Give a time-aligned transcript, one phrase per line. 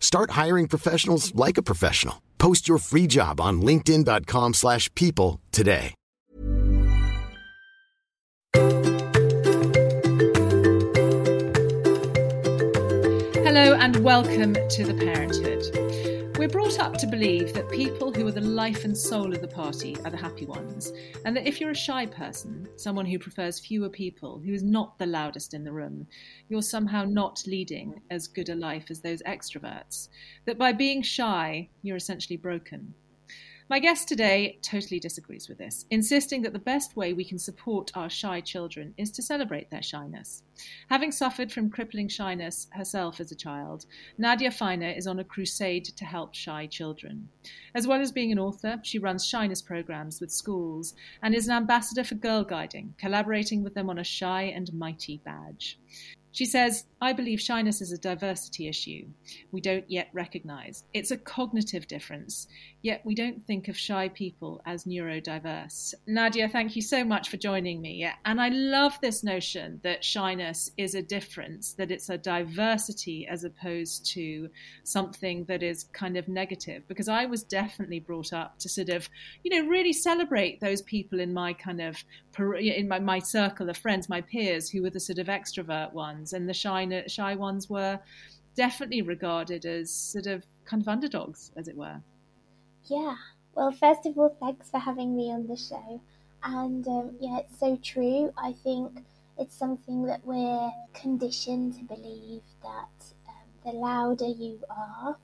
[0.00, 2.22] Start hiring professionals like a professional.
[2.38, 5.94] Post your free job on linkedin.com/people slash people today.
[13.44, 15.87] Hello and welcome to the Parenthood.
[16.38, 19.48] We're brought up to believe that people who are the life and soul of the
[19.48, 20.92] party are the happy ones,
[21.24, 24.96] and that if you're a shy person, someone who prefers fewer people, who is not
[25.00, 26.06] the loudest in the room,
[26.48, 30.10] you're somehow not leading as good a life as those extroverts.
[30.44, 32.94] That by being shy, you're essentially broken.
[33.70, 37.94] My guest today totally disagrees with this, insisting that the best way we can support
[37.94, 40.42] our shy children is to celebrate their shyness.
[40.88, 43.84] Having suffered from crippling shyness herself as a child,
[44.16, 47.28] Nadia Finer is on a crusade to help shy children.
[47.74, 51.54] As well as being an author, she runs shyness programs with schools and is an
[51.54, 55.78] ambassador for Girl Guiding, collaborating with them on a Shy and Mighty badge.
[56.32, 59.06] She says, I believe shyness is a diversity issue
[59.52, 60.84] we don't yet recognize.
[60.92, 62.48] It's a cognitive difference,
[62.82, 65.94] yet we don't think of shy people as neurodiverse.
[66.06, 68.08] Nadia, thank you so much for joining me.
[68.24, 73.44] And I love this notion that shyness is a difference, that it's a diversity as
[73.44, 74.50] opposed to
[74.84, 76.82] something that is kind of negative.
[76.88, 79.08] Because I was definitely brought up to sort of,
[79.44, 82.04] you know, really celebrate those people in my kind of,
[82.60, 86.17] in my, my circle of friends, my peers, who were the sort of extrovert ones
[86.32, 87.98] and the shy, shy ones were
[88.54, 92.00] definitely regarded as sort of kind of underdogs, as it were.
[92.84, 93.14] Yeah.
[93.54, 96.00] Well, first of all, thanks for having me on the show.
[96.42, 98.32] And um, yeah, it's so true.
[98.36, 99.04] I think
[99.38, 105.16] it's something that we're conditioned to believe that um, the louder you are,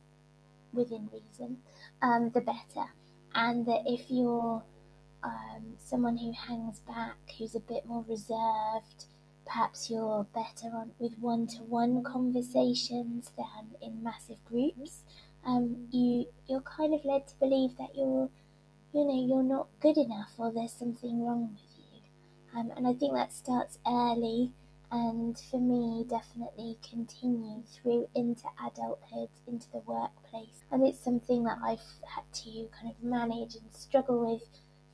[0.73, 1.59] within reason,
[2.03, 2.87] um, the better.
[3.35, 4.63] And that if you're
[5.23, 9.07] um, someone who hangs back, who's a bit more reserved,
[9.47, 15.03] perhaps you're better on with one-to-one conversations than in massive groups.
[15.47, 18.31] Um, you you're kind of led to believe that you're,
[18.93, 22.59] you know, you're not good enough or there's something wrong with you.
[22.59, 24.53] Um, and I think that starts early,
[24.91, 30.65] and for me, definitely continued through into adulthood, into the workplace.
[30.71, 31.83] And it's something that I've
[32.15, 34.49] had to kind of manage and struggle with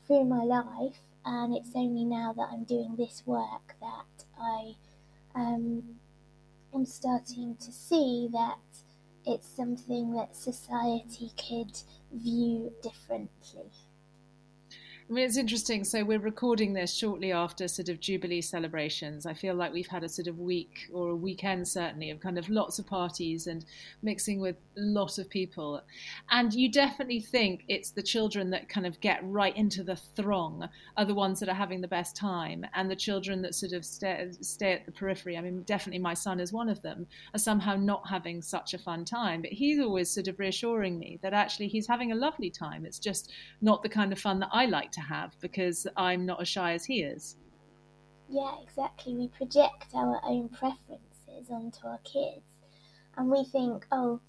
[0.06, 0.96] through my life.
[1.24, 4.74] And it's only now that I'm doing this work that I
[5.34, 5.96] um,
[6.74, 8.58] am starting to see that
[9.26, 11.76] it's something that society could
[12.12, 13.70] view differently.
[15.10, 15.82] I mean, it's interesting.
[15.82, 19.26] So we're recording this shortly after sort of Jubilee celebrations.
[19.26, 22.38] I feel like we've had a sort of week or a weekend, certainly, of kind
[22.38, 23.64] of lots of parties and
[24.02, 25.82] mixing with a lot of people.
[26.30, 30.68] And you definitely think it's the children that kind of get right into the throng
[30.96, 33.84] are the ones that are having the best time, and the children that sort of
[33.84, 35.36] stay, stay at the periphery.
[35.36, 38.78] I mean, definitely my son is one of them, are somehow not having such a
[38.78, 39.42] fun time.
[39.42, 42.86] But he's always sort of reassuring me that actually he's having a lovely time.
[42.86, 46.40] It's just not the kind of fun that I like to have because I'm not
[46.40, 47.36] as shy as he is.
[48.28, 49.14] Yeah, exactly.
[49.14, 52.44] We project our own preferences onto our kids,
[53.16, 54.20] and we think, oh,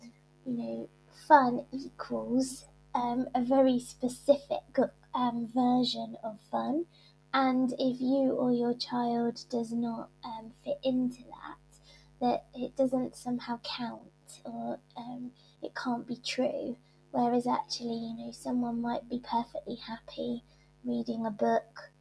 [0.46, 0.90] you know,
[1.28, 2.66] fun equals
[2.96, 4.78] um, a very specific
[5.14, 6.86] um, version of fun,
[7.34, 11.79] and if you or your child does not um, fit into that,
[12.20, 14.02] that it doesn't somehow count
[14.46, 15.32] or um,
[15.62, 16.78] it can't be true.
[17.12, 20.44] Whereas actually, you know, someone might be perfectly happy
[20.83, 21.91] reading a book,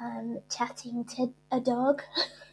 [0.00, 2.02] um, chatting to a dog,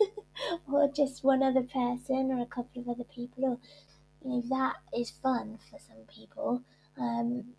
[0.72, 3.58] or just one other person or a couple of other people, or
[4.24, 6.64] you know that is fun for some people.
[6.98, 7.56] Um,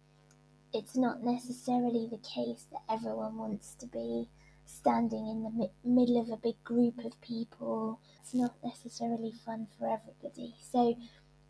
[0.73, 4.29] it's not necessarily the case that everyone wants to be
[4.67, 8.01] standing in the mi- middle of a big group of people.
[8.21, 10.55] It's not necessarily fun for everybody.
[10.61, 10.97] So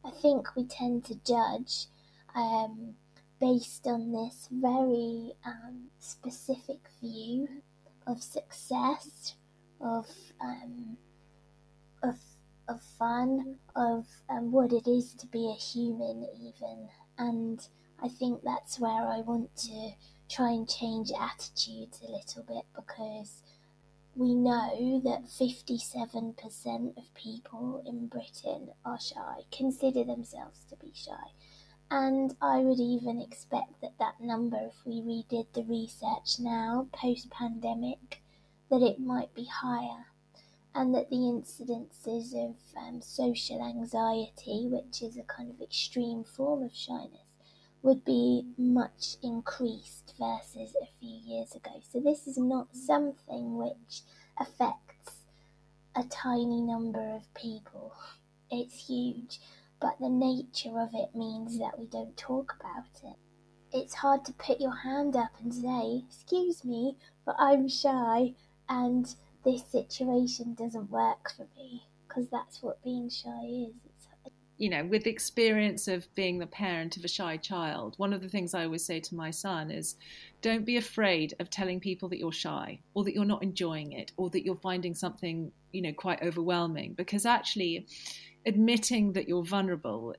[0.04, 1.86] I think we tend to judge
[2.34, 2.94] um,
[3.40, 7.48] based on this very um, specific view
[8.06, 9.34] of success,
[9.80, 10.06] of
[10.40, 10.96] um,
[12.02, 12.16] of
[12.68, 16.88] of fun, of um, what it is to be a human, even.
[17.18, 17.60] And
[18.02, 19.90] I think that's where I want to
[20.28, 23.42] try and change attitudes a little bit because
[24.16, 31.12] we know that 57% of people in Britain are shy, consider themselves to be shy.
[31.90, 37.30] And I would even expect that that number, if we redid the research now, post
[37.30, 38.22] pandemic,
[38.70, 40.06] that it might be higher.
[40.74, 46.62] And that the incidences of um, social anxiety, which is a kind of extreme form
[46.64, 47.22] of shyness,
[47.82, 51.80] would be much increased versus a few years ago.
[51.88, 54.02] So, this is not something which
[54.38, 55.22] affects
[55.94, 57.94] a tiny number of people,
[58.50, 59.40] it's huge
[59.80, 63.16] but the nature of it means that we don't talk about it.
[63.72, 68.34] It's hard to put your hand up and say, Excuse me, but I'm shy
[68.68, 69.14] and
[69.44, 73.74] this situation doesn't work for me, because that's what being shy is.
[74.58, 78.22] you know, with the experience of being the parent of a shy child, one of
[78.22, 79.96] the things I always say to my son is
[80.40, 84.12] don't be afraid of telling people that you're shy or that you're not enjoying it
[84.16, 87.86] or that you're finding something, you know, quite overwhelming because actually
[88.46, 90.14] admitting that you're vulnerable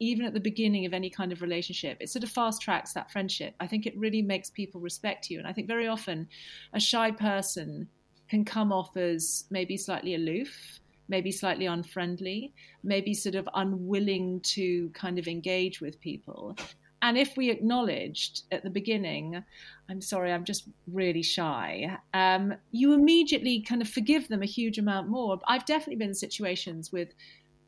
[0.00, 3.10] even at the beginning of any kind of relationship, it sort of fast tracks that
[3.10, 3.54] friendship.
[3.60, 5.38] I think it really makes people respect you.
[5.38, 6.28] And I think very often
[6.72, 7.88] a shy person
[8.28, 12.52] can come off as maybe slightly aloof, maybe slightly unfriendly,
[12.82, 16.56] maybe sort of unwilling to kind of engage with people.
[17.00, 19.44] And if we acknowledged at the beginning,
[19.88, 24.78] I'm sorry, I'm just really shy, um, you immediately kind of forgive them a huge
[24.78, 25.38] amount more.
[25.46, 27.10] I've definitely been in situations with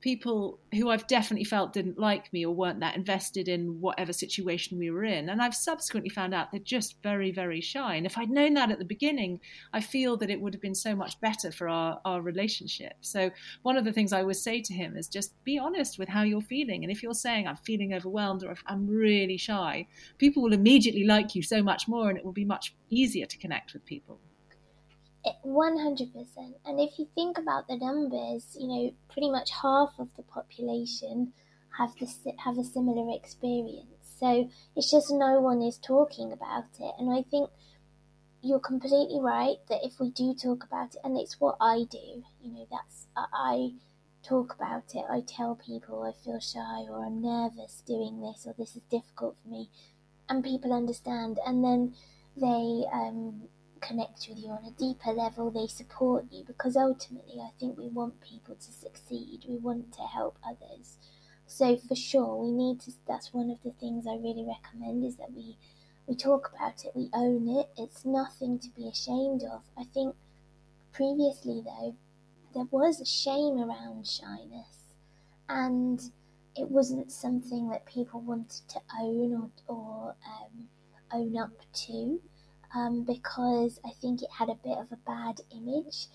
[0.00, 4.79] people who I've definitely felt didn't like me or weren't that invested in whatever situation
[4.79, 5.29] we were in.
[5.29, 7.97] And I've subsequently found out they're just very, very shy.
[7.97, 9.41] And if I'd known that at the beginning,
[9.73, 12.94] I feel that it would have been so much better for our, our relationship.
[13.00, 13.31] So,
[13.62, 16.23] one of the things I always say to him is just be honest with how
[16.23, 16.82] you're feeling.
[16.82, 19.87] And if you're saying, I'm feeling overwhelmed or I'm really shy,
[20.19, 23.38] people will immediately like you so much more and it will be much easier to
[23.38, 24.19] connect with people.
[25.44, 26.55] 100%.
[26.64, 31.32] And if you think about the numbers, you know, pretty much half of the population
[31.78, 33.87] have this have a similar experience.
[34.19, 36.94] So it's just no one is talking about it.
[36.99, 37.50] And I think
[38.43, 42.25] you're completely right that if we do talk about it, and it's what I do,
[42.43, 43.73] you know, that's I
[44.23, 45.05] talk about it.
[45.11, 49.37] I tell people I feel shy or I'm nervous doing this or this is difficult
[49.43, 49.70] for me,
[50.28, 51.94] and people understand, and then
[52.37, 53.49] they um,
[53.80, 57.88] connect with you on a deeper level, they support you because ultimately I think we
[57.88, 60.98] want people to succeed, we want to help others.
[61.46, 65.16] So for sure we need to that's one of the things I really recommend is
[65.16, 65.56] that we
[66.06, 67.70] we talk about it, we own it.
[67.76, 69.62] It's nothing to be ashamed of.
[69.78, 70.14] I think
[70.92, 71.96] previously though
[72.54, 74.94] there was a shame around shyness
[75.48, 76.00] and
[76.56, 80.68] it wasn't something that people wanted to own or, or um,
[81.12, 82.20] own up to
[82.75, 86.06] um, because I think it had a bit of a bad image.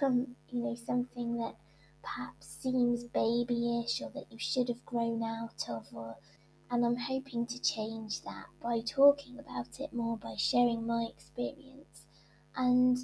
[0.00, 1.56] Um, you know, something that
[2.02, 6.16] perhaps seems babyish or that you should have grown out of, or
[6.70, 12.06] and I'm hoping to change that by talking about it more, by sharing my experience,
[12.56, 12.98] and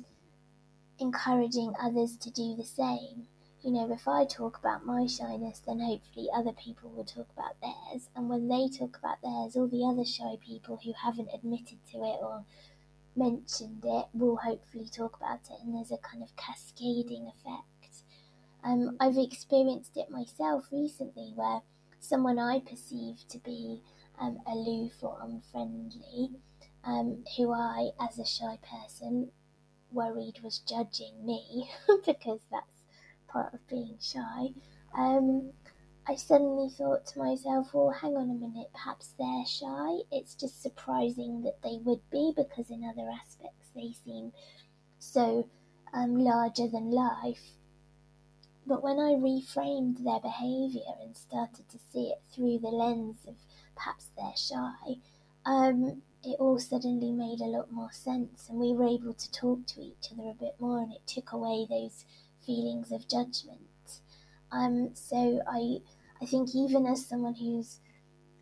[0.99, 3.27] encouraging others to do the same.
[3.63, 7.61] You know, if I talk about my shyness, then hopefully other people will talk about
[7.61, 11.84] theirs, and when they talk about theirs, all the other shy people who haven't admitted
[11.93, 12.44] to it or
[13.17, 18.02] mentioned it we'll hopefully talk about it, and there's a kind of cascading effect.
[18.62, 21.62] Um, I've experienced it myself recently where
[21.98, 23.82] someone I perceive to be
[24.19, 26.31] um, aloof or unfriendly,
[26.84, 29.31] um, who I, as a shy person,
[29.93, 31.70] worried was judging me
[32.06, 32.82] because that's
[33.29, 34.48] part of being shy.
[34.94, 35.52] Um,
[36.10, 39.98] I suddenly thought to myself, well, hang on a minute, perhaps they're shy.
[40.10, 44.32] It's just surprising that they would be because in other aspects they seem
[44.98, 45.48] so
[45.94, 47.52] um, larger than life.
[48.67, 53.36] But when I reframed their behaviour and started to see it through the lens of
[53.76, 54.96] perhaps they're shy,
[55.46, 59.64] um, it all suddenly made a lot more sense, and we were able to talk
[59.67, 62.05] to each other a bit more, and it took away those
[62.44, 63.60] feelings of judgment.
[64.50, 65.79] Um, so I
[66.22, 67.81] I think even as someone who's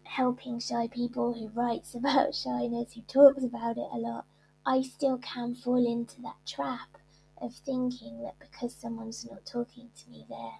[0.02, 4.26] helping shy people, who writes about shyness, who talks about it a lot,
[4.66, 6.98] I still can fall into that trap
[7.40, 10.58] of thinking that because someone's not talking to me, they're,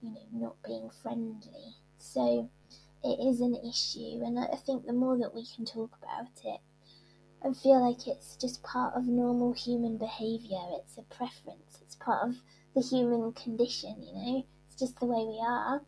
[0.00, 1.74] you know, not being friendly.
[1.98, 2.48] So
[3.02, 6.60] it is an issue, and I think the more that we can talk about it
[7.42, 12.28] and feel like it's just part of normal human behaviour, it's a preference, it's part
[12.28, 12.36] of
[12.74, 15.82] the human condition, you know, it's just the way we are.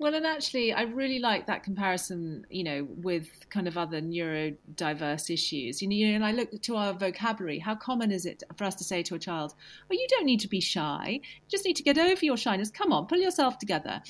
[0.00, 5.28] Well, and actually, I really like that comparison, you know, with kind of other neurodiverse
[5.28, 5.82] issues.
[5.82, 7.58] You know, and I look to our vocabulary.
[7.58, 9.54] How common is it for us to say to a child,
[9.90, 11.20] "Oh, you don't need to be shy.
[11.22, 12.70] You just need to get over your shyness.
[12.70, 14.00] Come on, pull yourself together."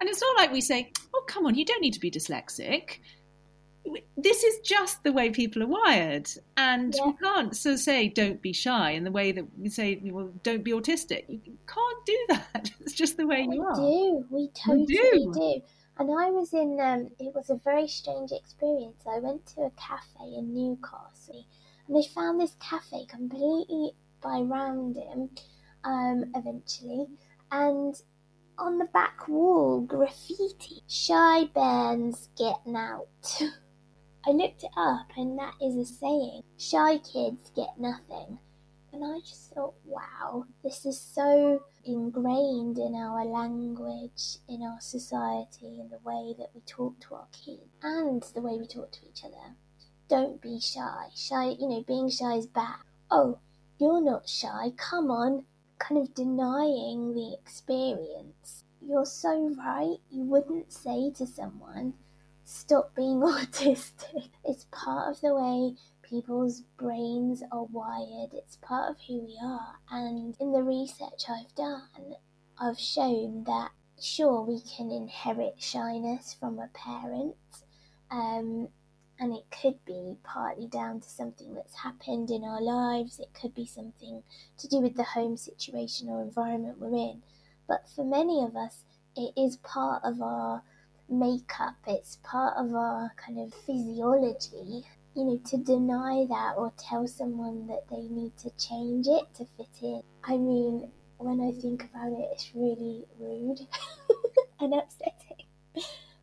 [0.00, 3.00] And it's not like we say, "Oh, come on, you don't need to be dyslexic."
[4.16, 6.28] This is just the way people are wired.
[6.56, 7.06] And yeah.
[7.06, 10.64] we can't so say don't be shy in the way that we say well don't
[10.64, 11.24] be autistic.
[11.28, 12.70] You can't do that.
[12.80, 13.80] It's just the way we you are.
[13.80, 14.26] We do.
[14.30, 15.32] We totally we do.
[15.32, 15.62] do.
[15.98, 19.02] and i was in um, it was a very strange experience.
[19.06, 21.44] I went to a cafe in newcastle
[21.86, 25.30] and i found this cafe completely by random
[25.84, 27.06] um, eventually.
[27.52, 27.94] And
[28.60, 30.82] on the back wall graffiti.
[30.86, 33.08] Shy bands getting out
[34.26, 36.42] I looked it up and that is a saying.
[36.58, 38.38] Shy kids get nothing.
[38.92, 45.80] And I just thought, wow, this is so ingrained in our language, in our society,
[45.80, 49.08] in the way that we talk to our kids, and the way we talk to
[49.08, 49.54] each other.
[50.08, 51.06] Don't be shy.
[51.14, 52.82] Shy, you know, being shy is bad.
[53.10, 53.38] Oh,
[53.78, 54.72] you're not shy.
[54.76, 55.44] Come on.
[55.78, 58.64] Kind of denying the experience.
[58.82, 59.98] You're so right.
[60.10, 61.94] You wouldn't say to someone,
[62.50, 64.30] stop being autistic.
[64.44, 69.76] It's part of the way people's brains are wired, it's part of who we are.
[69.90, 72.16] And in the research I've done,
[72.58, 77.36] I've shown that sure, we can inherit shyness from a parent.
[78.10, 78.68] Um,
[79.18, 83.54] and it could be partly down to something that's happened in our lives, it could
[83.54, 84.22] be something
[84.58, 87.22] to do with the home situation or environment we're in.
[87.68, 88.82] But for many of us,
[89.14, 90.62] it is part of our
[91.10, 94.84] makeup, it's part of our kind of physiology.
[95.14, 99.44] You know, to deny that or tell someone that they need to change it to
[99.56, 100.02] fit in.
[100.22, 100.88] I mean,
[101.18, 103.60] when I think about it, it's really rude
[104.60, 105.46] and upsetting.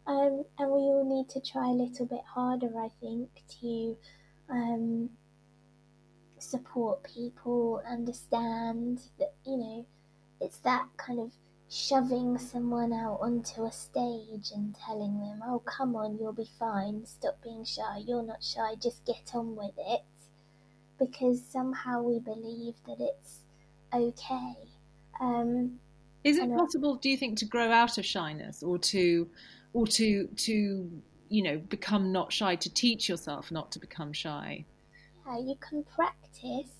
[0.07, 3.29] Um, and we all need to try a little bit harder, I think,
[3.61, 3.97] to
[4.49, 5.09] um,
[6.39, 9.85] support people, understand that, you know,
[10.39, 11.33] it's that kind of
[11.69, 17.05] shoving someone out onto a stage and telling them, oh, come on, you'll be fine,
[17.05, 20.01] stop being shy, you're not shy, just get on with it,
[20.97, 23.39] because somehow we believe that it's
[23.93, 24.55] okay.
[25.19, 25.79] Um,
[26.23, 29.27] Is it possible, do you think, to grow out of shyness or to,
[29.73, 30.91] or to, to,
[31.29, 34.63] you know, become not shy, to teach yourself not to become shy?
[35.25, 36.71] Yeah, you can practice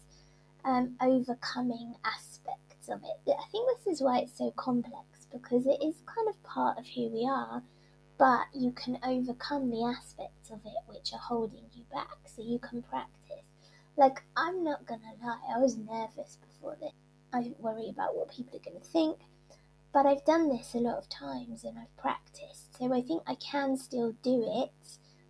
[0.64, 3.36] um, overcoming aspects of it.
[3.38, 6.86] I think this is why it's so complex because it is kind of part of
[6.88, 7.62] who we are,
[8.18, 12.60] but you can overcome the aspects of it which are holding you back so you
[12.60, 13.46] can practice.
[13.98, 16.94] Like, I'm not gonna lie, I was nervous before this.
[17.34, 19.20] I worry about what people are gonna think,
[19.94, 23.36] but I've done this a lot of times and I've practiced, so I think I
[23.36, 24.72] can still do it.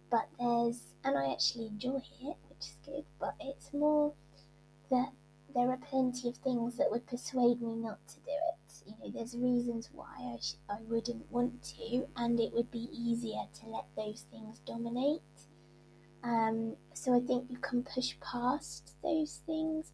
[0.10, 4.14] But there's, and I actually enjoy it, which is good, but it's more
[4.90, 5.12] that
[5.54, 8.84] there are plenty of things that would persuade me not to do it.
[8.86, 12.90] You know, there's reasons why I, sh- I wouldn't want to, and it would be
[12.92, 15.22] easier to let those things dominate.
[16.24, 19.92] Um, so I think you can push past those things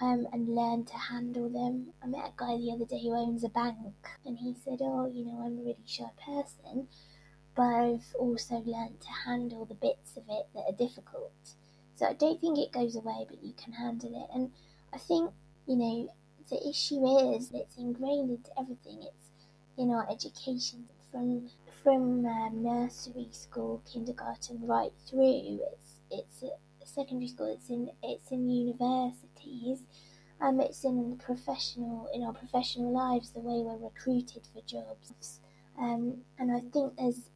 [0.00, 1.88] um, and learn to handle them.
[2.02, 3.76] I met a guy the other day who owns a bank,
[4.24, 6.88] and he said, "Oh, you know, I'm a really shy person,
[7.54, 11.54] but I've also learned to handle the bits of it that are difficult."
[11.96, 14.34] So I don't think it goes away, but you can handle it.
[14.34, 14.52] And
[14.92, 15.32] I think,
[15.66, 16.12] you know,
[16.50, 19.02] the issue is it's ingrained into everything.
[19.02, 19.30] It's
[19.78, 21.48] in our education from
[21.82, 25.60] from um, nursery school, kindergarten, right through.
[25.72, 26.44] It's it's
[26.84, 27.52] secondary school.
[27.52, 29.80] It's in it's in universities.
[30.40, 33.30] Um, it's in professional in our professional lives.
[33.30, 35.40] The way we're recruited for jobs.
[35.78, 37.30] Um, and I think there's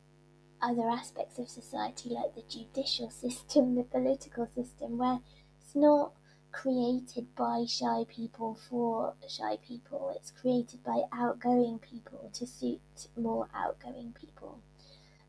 [0.61, 5.21] other aspects of society like the judicial system, the political system, where
[5.61, 6.13] it's not
[6.57, 10.13] created by shy people for shy people.
[10.17, 12.81] It's created by outgoing people to suit
[13.15, 14.61] more outgoing people.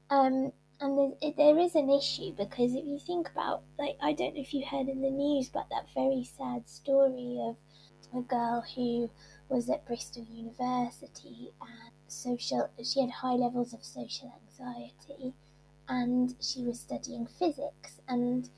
[0.10, 4.36] Um, and there, there is an issue because if you think about, like, I don't
[4.36, 7.58] know if you heard in the news, but that very sad story of
[8.18, 9.10] a girl who
[9.50, 15.34] was at Bristol University and social, she had high levels of social anxiety,
[15.90, 18.50] and she was studying physics and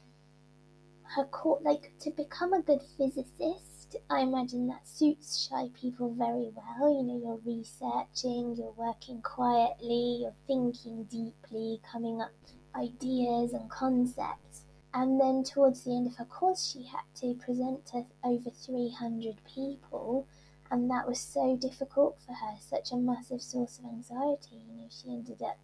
[1.15, 6.51] her court, like to become a good physicist, I imagine that suits shy people very
[6.53, 6.89] well.
[6.89, 12.31] You know, you're researching, you're working quietly, you're thinking deeply, coming up
[12.75, 14.65] ideas and concepts.
[14.93, 19.35] And then towards the end of her course, she had to present to over 300
[19.45, 20.27] people,
[20.71, 24.63] and that was so difficult for her, such a massive source of anxiety.
[24.67, 25.59] You know, she ended up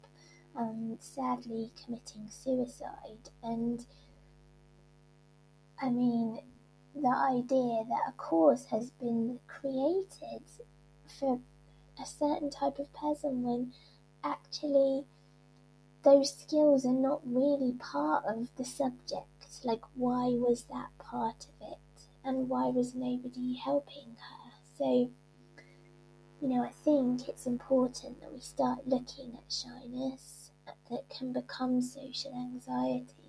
[0.56, 3.30] um, sadly committing suicide.
[3.44, 3.86] And
[5.82, 6.40] I mean,
[6.96, 10.44] the idea that a course has been created
[11.20, 11.40] for
[12.02, 13.74] a certain type of person when
[14.24, 15.06] actually
[16.04, 19.26] those skills are not really part of the subject.
[19.64, 21.80] Like, why was that part of it?
[22.24, 24.52] And why was nobody helping her?
[24.78, 25.12] So,
[26.42, 30.52] you know, I think it's important that we start looking at shyness
[30.90, 33.25] that can become social anxiety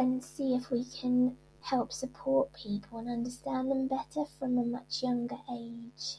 [0.00, 5.02] and see if we can help support people and understand them better from a much
[5.02, 6.16] younger age.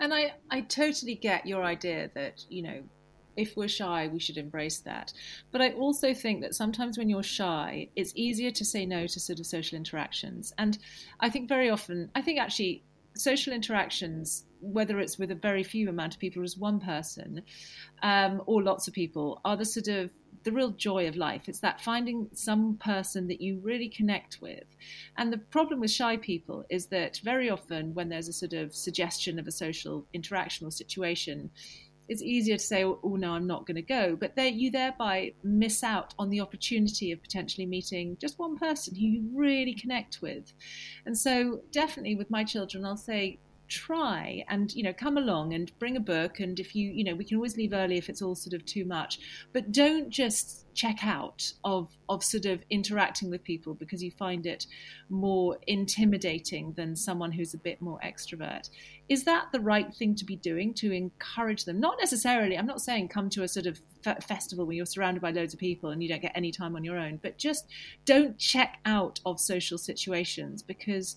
[0.00, 2.82] And I, I totally get your idea that, you know,
[3.36, 5.12] if we're shy, we should embrace that.
[5.52, 9.20] But I also think that sometimes when you're shy, it's easier to say no to
[9.20, 10.52] sort of social interactions.
[10.58, 10.78] And
[11.20, 12.84] I think very often, I think actually
[13.16, 17.42] social interactions, whether it's with a very few amount of people as one person,
[18.02, 20.10] um, or lots of people, are the sort of
[20.42, 21.48] the real joy of life.
[21.48, 24.64] It's that finding some person that you really connect with.
[25.16, 28.74] And the problem with shy people is that very often, when there's a sort of
[28.74, 31.50] suggestion of a social interaction or situation,
[32.08, 34.16] it's easier to say, oh, no, I'm not going to go.
[34.16, 39.06] But you thereby miss out on the opportunity of potentially meeting just one person who
[39.06, 40.52] you really connect with.
[41.06, 43.38] And so, definitely with my children, I'll say,
[43.68, 47.14] try and you know come along and bring a book and if you you know
[47.14, 49.18] we can always leave early if it's all sort of too much.
[49.52, 54.46] But don't just check out of of sort of interacting with people because you find
[54.46, 54.66] it
[55.08, 58.70] more intimidating than someone who's a bit more extrovert.
[59.08, 61.78] Is that the right thing to be doing to encourage them?
[61.78, 63.78] Not necessarily i'm not saying come to a sort of
[64.26, 66.84] festival where you're surrounded by loads of people and you don't get any time on
[66.84, 67.66] your own but just
[68.04, 71.16] don't check out of social situations because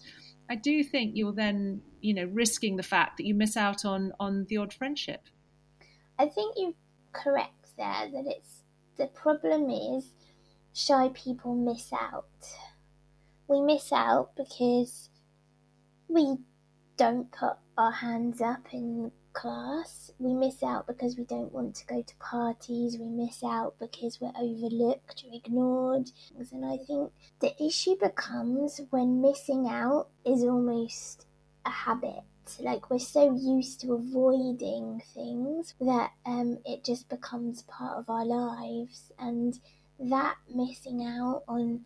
[0.49, 4.13] I do think you're then, you know, risking the fact that you miss out on
[4.19, 5.27] on the odd friendship.
[6.17, 6.73] I think you're
[7.11, 8.63] correct there that it's
[8.97, 10.13] the problem is
[10.73, 12.29] shy people miss out.
[13.47, 15.09] We miss out because
[16.07, 16.37] we
[16.97, 20.11] don't put our hands up in class.
[20.17, 22.97] We miss out because we don't want to go to parties.
[22.97, 26.09] We miss out because we're overlooked or ignored.
[26.51, 31.27] And I think the issue becomes when missing out is almost
[31.65, 32.23] a habit.
[32.59, 38.25] Like we're so used to avoiding things that um, it just becomes part of our
[38.25, 39.59] lives, and
[39.99, 41.81] that missing out on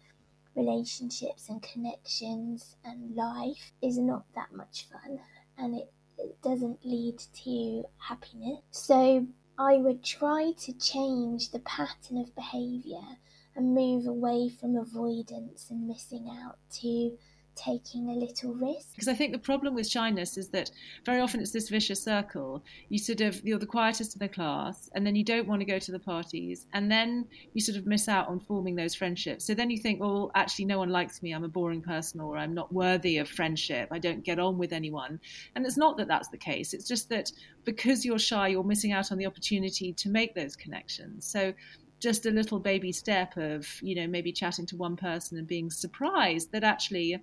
[0.55, 5.19] relationships and connections and life is not that much fun
[5.57, 5.91] and it
[6.23, 8.61] it doesn't lead to happiness.
[8.71, 13.17] So I would try to change the pattern of behaviour
[13.55, 17.17] and move away from avoidance and missing out to
[17.63, 18.93] taking a little risk.
[18.93, 20.71] Because I think the problem with shyness is that
[21.05, 22.63] very often it's this vicious circle.
[22.89, 25.65] You sort of, you're the quietest in the class, and then you don't want to
[25.65, 29.45] go to the parties, and then you sort of miss out on forming those friendships.
[29.45, 32.37] So then you think, well, actually, no one likes me, I'm a boring person, or
[32.37, 35.19] I'm not worthy of friendship, I don't get on with anyone.
[35.55, 37.31] And it's not that that's the case, it's just that
[37.63, 41.25] because you're shy, you're missing out on the opportunity to make those connections.
[41.25, 41.53] So
[42.01, 45.69] just a little baby step of you know maybe chatting to one person and being
[45.69, 47.21] surprised that actually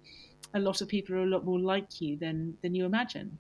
[0.54, 3.38] a lot of people are a lot more like you than than you imagine.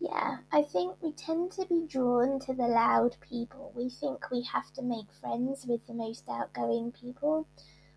[0.00, 3.72] Yeah i think we tend to be drawn to the loud people.
[3.74, 7.46] We think we have to make friends with the most outgoing people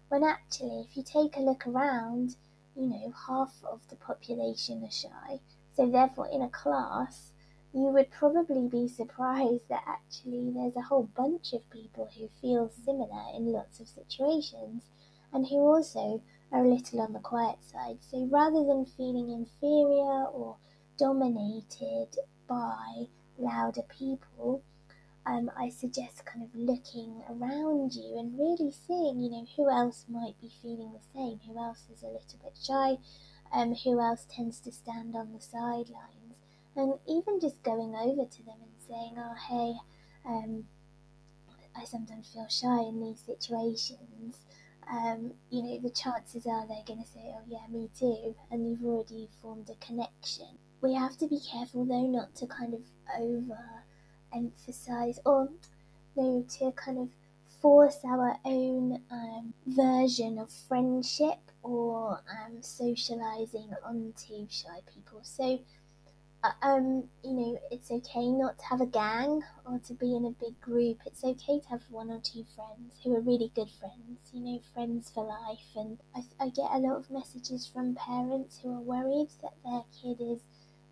[0.09, 2.37] when actually if you take a look around
[2.75, 5.41] you know half of the population are shy.
[5.73, 7.33] So therefore in a class
[7.73, 12.69] you would probably be surprised that actually there's a whole bunch of people who feel
[12.69, 14.89] similar in lots of situations
[15.33, 17.97] and who also are a little on the quiet side.
[18.01, 20.57] So rather than feeling inferior or
[20.97, 23.07] dominated by
[23.37, 24.63] louder people,
[25.25, 30.05] um, I suggest kind of looking around you and really seeing, you know, who else
[30.09, 32.97] might be feeling the same, who else is a little bit shy,
[33.51, 36.19] um, who else tends to stand on the sidelines
[36.75, 39.75] and even just going over to them and saying, "Oh, hey,
[40.25, 40.67] um,
[41.75, 44.45] I sometimes feel shy in these situations."
[44.91, 48.67] Um, you know, the chances are they're going to say, "Oh, yeah, me too," and
[48.67, 50.57] you've already formed a connection.
[50.81, 52.81] We have to be careful though not to kind of
[53.19, 53.83] over
[54.33, 55.49] emphasize or
[56.15, 57.09] no to kind of
[57.61, 65.19] force our own um, version of friendship or um, socializing onto shy people.
[65.23, 65.59] So,
[66.61, 70.31] um, you know, it's okay not to have a gang or to be in a
[70.31, 70.99] big group.
[71.05, 74.61] It's okay to have one or two friends who are really good friends, you know,
[74.73, 75.67] friends for life.
[75.75, 79.83] And I, I get a lot of messages from parents who are worried that their
[80.01, 80.39] kid is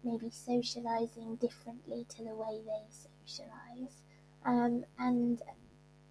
[0.04, 4.04] maybe socializing differently to the way they socialize.
[4.46, 5.42] Um, and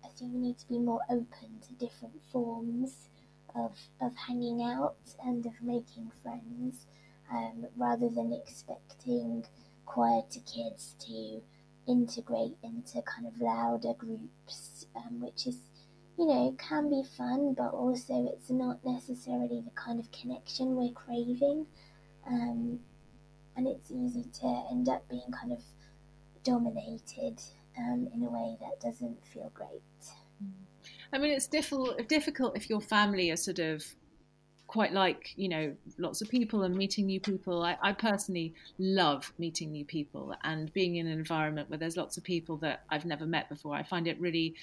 [0.03, 3.11] I think we need to be more open to different forms
[3.55, 6.87] of, of hanging out and of making friends
[7.31, 9.45] um, rather than expecting
[9.85, 11.43] quieter kids to
[11.89, 15.59] integrate into kind of louder groups, um, which is,
[16.19, 20.93] you know, can be fun, but also it's not necessarily the kind of connection we're
[20.93, 21.67] craving.
[22.27, 22.81] Um,
[23.57, 25.61] and it's easy to end up being kind of
[26.43, 27.41] dominated
[27.79, 29.83] um, in a way that doesn't feel great.
[31.13, 33.85] I mean, it's difficult, difficult if your family are sort of
[34.67, 37.63] quite like you know lots of people and meeting new people.
[37.63, 42.17] I, I, personally love meeting new people and being in an environment where there's lots
[42.17, 43.75] of people that i've never met before.
[43.75, 44.55] I find it really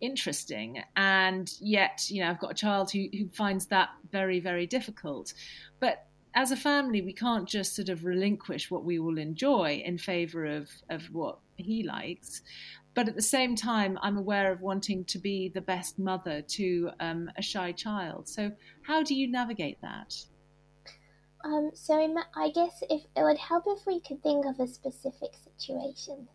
[0.00, 0.82] interesting.
[0.96, 5.32] And yet you know i've got a child who, who finds that very very difficult.
[5.80, 9.98] But as a family we can't just sort of relinquish what we all enjoy in
[9.98, 12.42] favor of of what he likes
[12.96, 16.90] but at the same time, I'm aware of wanting to be the best mother to
[16.98, 18.26] um, a shy child.
[18.26, 18.50] So,
[18.82, 20.14] how do you navigate that?
[21.44, 21.94] Um, so,
[22.34, 26.26] I guess if it would help if we could think of a specific situation,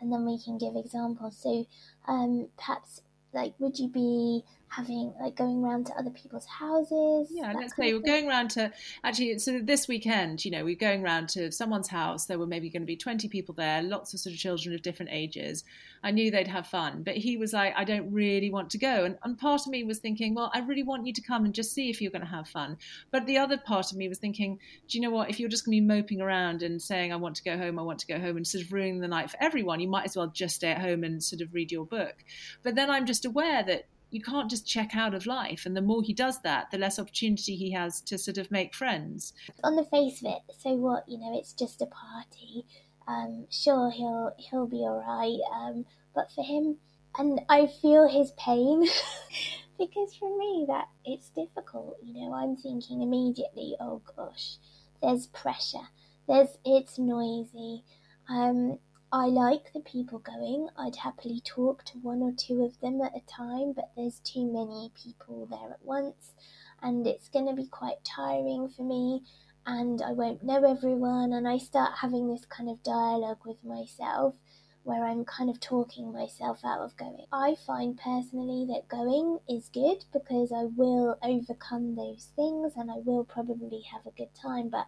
[0.00, 1.36] and then we can give examples.
[1.36, 1.66] So,
[2.08, 3.02] um, perhaps
[3.34, 7.28] like, would you be having like going around to other people's houses.
[7.30, 8.72] Yeah, let's say we're going around to
[9.04, 9.38] actually.
[9.38, 12.26] So this weekend, you know, we're going around to someone's house.
[12.26, 14.82] There were maybe going to be twenty people there, lots of sort of children of
[14.82, 15.64] different ages.
[16.02, 19.04] I knew they'd have fun, but he was like, I don't really want to go.
[19.04, 21.54] And, and part of me was thinking, well, I really want you to come and
[21.54, 22.76] just see if you're going to have fun.
[23.10, 25.30] But the other part of me was thinking, do you know what?
[25.30, 27.78] If you're just going to be moping around and saying, I want to go home,
[27.78, 30.04] I want to go home, and sort of ruining the night for everyone, you might
[30.04, 32.14] as well just stay at home and sort of read your book.
[32.62, 35.66] But then I'm just aware that you can't just check out of life.
[35.66, 38.74] And the more he does that, the less opportunity he has to sort of make
[38.74, 39.32] friends.
[39.64, 41.08] On the face of it, so what?
[41.08, 42.64] You know, it's just a party.
[43.08, 45.38] Um, sure, he'll he'll be all right.
[45.54, 46.76] Um, but for him,
[47.18, 48.86] and I feel his pain
[49.78, 51.96] because for me that it's difficult.
[52.02, 54.56] You know, I'm thinking immediately, oh gosh,
[55.02, 55.88] there's pressure.
[56.28, 57.84] There's it's noisy.
[58.28, 58.78] Um,
[59.16, 60.68] I like the people going.
[60.76, 64.44] I'd happily talk to one or two of them at a time, but there's too
[64.44, 66.34] many people there at once,
[66.82, 69.22] and it's going to be quite tiring for me.
[69.64, 74.34] And I won't know everyone, and I start having this kind of dialogue with myself
[74.82, 77.24] where I'm kind of talking myself out of going.
[77.32, 82.98] I find personally that going is good because I will overcome those things and I
[82.98, 84.86] will probably have a good time, but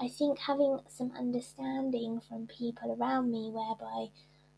[0.00, 4.10] I think having some understanding from people around me whereby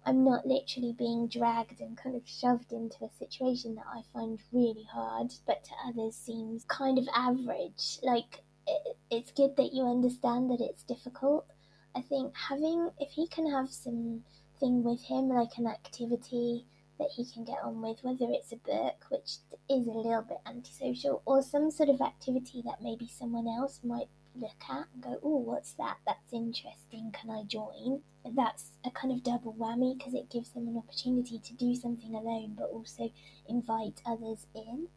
[0.05, 4.41] I'm not literally being dragged and kind of shoved into a situation that I find
[4.53, 7.99] really hard, but to others seems kind of average.
[8.03, 11.47] Like, it, it's good that you understand that it's difficult.
[11.95, 14.23] I think having, if he can have something
[14.61, 16.65] with him, like an activity
[16.99, 20.39] that he can get on with, whether it's a book, which is a little bit
[20.47, 25.19] antisocial, or some sort of activity that maybe someone else might look at and go,
[25.23, 25.99] oh, what's that?
[26.07, 27.13] That's interesting.
[27.13, 28.03] Can I join?
[28.25, 32.15] That's a kind of double whammy because it gives them an opportunity to do something
[32.15, 33.13] alone but also
[33.49, 34.89] invite others in.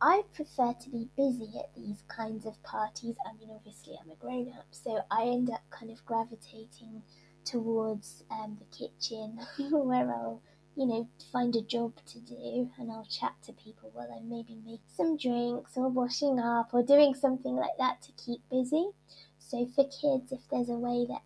[0.00, 3.16] I prefer to be busy at these kinds of parties.
[3.26, 7.02] I mean, obviously, I'm a grown up, so I end up kind of gravitating
[7.44, 9.40] towards um, the kitchen
[9.72, 10.40] where I'll
[10.78, 14.56] you know, find a job to do and I'll chat to people while I'm maybe
[14.64, 18.90] make some drinks or washing up or doing something like that to keep busy.
[19.40, 21.22] So for kids, if there's a way that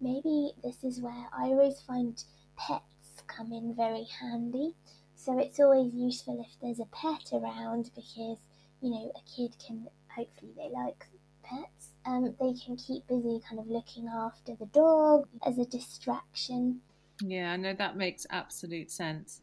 [0.00, 2.20] maybe this is where I always find
[2.58, 4.74] pets come in very handy.
[5.14, 8.38] So it's always useful if there's a pet around because,
[8.80, 11.06] you know, a kid can, hopefully they like
[11.44, 16.80] pets, um, they can keep busy kind of looking after the dog as a distraction.
[17.22, 19.40] Yeah, I know that makes absolute sense.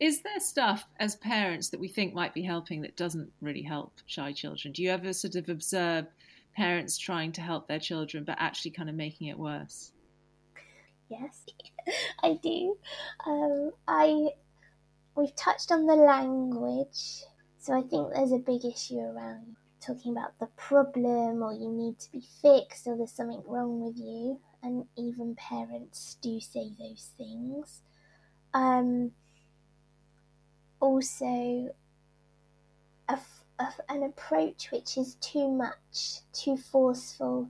[0.00, 3.92] Is there stuff as parents that we think might be helping that doesn't really help
[4.06, 4.72] shy children?
[4.72, 6.06] Do you ever sort of observe
[6.56, 9.92] parents trying to help their children but actually kind of making it worse?
[11.08, 11.44] Yes,
[12.22, 12.76] I do.
[13.26, 14.30] Um, I
[15.14, 17.22] we've touched on the language,
[17.58, 21.98] so I think there's a big issue around talking about the problem or you need
[21.98, 27.10] to be fixed or there's something wrong with you and even parents do say those
[27.16, 27.82] things.
[28.54, 29.12] Um,
[30.80, 31.74] also,
[33.08, 33.18] a,
[33.88, 37.48] an approach which is too much, too forceful.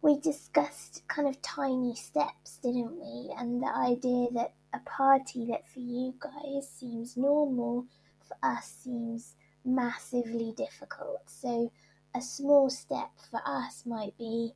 [0.00, 3.32] We discussed kind of tiny steps, didn't we?
[3.38, 7.86] And the idea that a party that for you guys seems normal,
[8.26, 11.22] for us seems massively difficult.
[11.26, 11.72] So,
[12.14, 14.54] a small step for us might be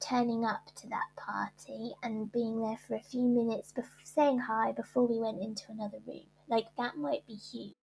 [0.00, 4.72] turning up to that party and being there for a few minutes, before, saying hi
[4.72, 6.26] before we went into another room.
[6.48, 7.74] Like, that might be huge.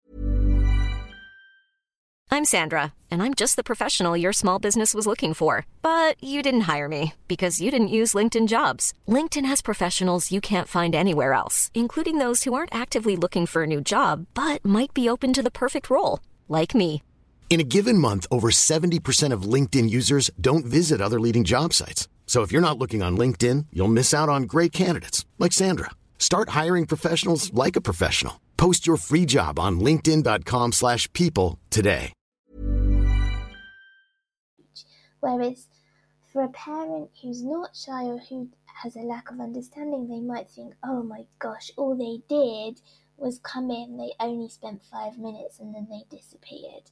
[2.31, 5.66] I'm Sandra, and I'm just the professional your small business was looking for.
[5.83, 8.94] But you didn't hire me because you didn't use LinkedIn jobs.
[9.07, 13.64] LinkedIn has professionals you can't find anywhere else, including those who aren't actively looking for
[13.64, 17.03] a new job but might be open to the perfect role, like me.
[17.53, 22.09] In a given month, over 70% of LinkedIn users don't visit other leading job sites.
[22.25, 25.91] So if you're not looking on LinkedIn, you'll miss out on great candidates like Sandra.
[26.17, 28.41] Start hiring professionals like a professional.
[28.57, 32.15] Post your free job on linkedin.com/people today.
[35.21, 35.69] Whereas
[36.33, 38.49] for a parent who's not shy or who
[38.83, 42.81] has a lack of understanding, they might think, "Oh my gosh, all they did
[43.19, 46.91] was come in, they only spent 5 minutes and then they disappeared."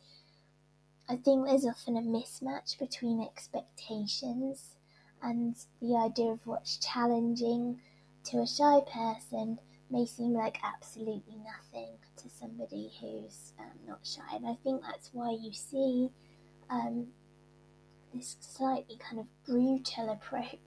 [1.10, 4.76] I think there's often a mismatch between expectations
[5.20, 7.80] and the idea of what's challenging
[8.26, 9.58] to a shy person
[9.90, 14.36] may seem like absolutely nothing to somebody who's um, not shy.
[14.36, 16.10] And I think that's why you see
[16.70, 17.08] um,
[18.14, 20.60] this slightly kind of brutal approach,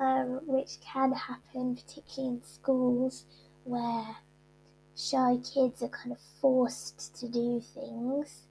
[0.00, 3.26] um, which can happen, particularly in schools
[3.64, 4.16] where
[4.96, 8.46] shy kids are kind of forced to do things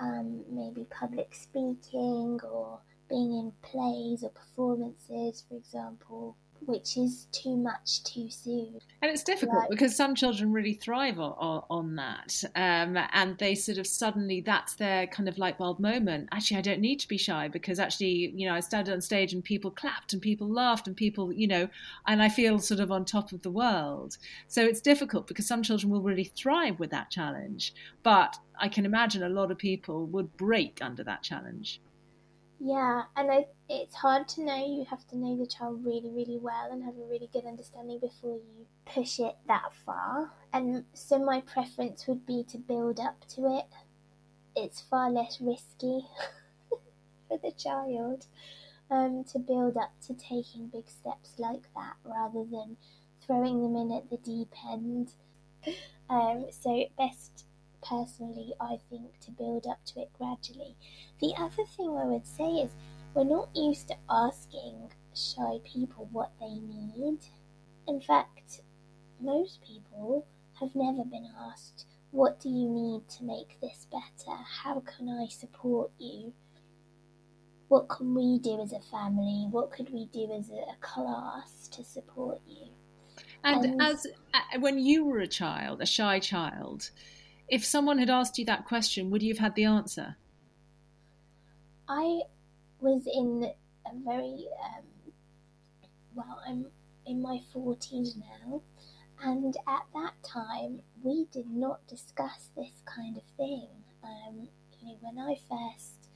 [0.00, 7.56] um, maybe public speaking or being in plays or performances, for example, which is too
[7.56, 8.80] much too soon.
[9.02, 12.42] And it's difficult like, because some children really thrive on, on that.
[12.54, 16.28] Um, and they sort of suddenly, that's their kind of light bulb moment.
[16.32, 19.32] Actually, I don't need to be shy because actually, you know, I stood on stage
[19.32, 21.68] and people clapped and people laughed and people, you know,
[22.06, 24.18] and I feel sort of on top of the world.
[24.48, 27.74] So it's difficult because some children will really thrive with that challenge.
[28.02, 31.80] But I can imagine a lot of people would break under that challenge.
[32.62, 34.54] Yeah, and I, it's hard to know.
[34.54, 37.98] You have to know the child really, really well and have a really good understanding
[37.98, 40.30] before you push it that far.
[40.52, 43.66] And so, my preference would be to build up to it.
[44.54, 46.06] It's far less risky
[47.28, 48.26] for the child
[48.90, 52.76] um, to build up to taking big steps like that rather than
[53.26, 55.12] throwing them in at the deep end.
[56.10, 57.44] Um, so, best
[57.82, 60.76] personally, I think, to build up to it gradually.
[61.20, 62.70] The other thing I would say is
[63.14, 67.18] we're not used to asking shy people what they need.
[67.88, 68.62] In fact,
[69.20, 70.26] most people
[70.58, 74.36] have never been asked, What do you need to make this better?
[74.62, 76.32] How can I support you?
[77.68, 79.46] What can we do as a family?
[79.50, 82.66] What could we do as a, class to support you?
[83.44, 86.90] And, and as uh, when you were a child, a shy child,
[87.50, 90.16] if someone had asked you that question, would you have had the answer?
[91.88, 92.20] I
[92.80, 93.50] was in
[93.84, 95.12] a very um,
[96.14, 96.40] well.
[96.46, 96.66] I'm
[97.04, 98.62] in my forties now,
[99.20, 103.66] and at that time we did not discuss this kind of thing.
[104.04, 104.48] Um,
[104.80, 106.08] you know, when I first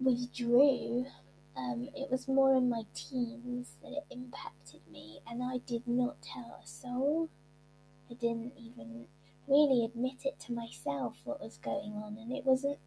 [0.00, 1.06] withdrew,
[1.56, 6.20] um, it was more in my teens that it impacted me, and I did not
[6.22, 7.30] tell a soul.
[8.10, 9.06] I didn't even
[9.48, 12.78] really admit it to myself what was going on, and it wasn't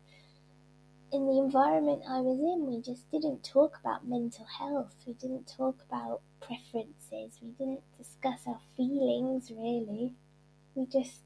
[1.11, 2.67] in the environment I was in.
[2.67, 4.95] We just didn't talk about mental health.
[5.07, 7.39] We didn't talk about preferences.
[7.41, 10.13] We didn't discuss our feelings really.
[10.75, 11.23] We just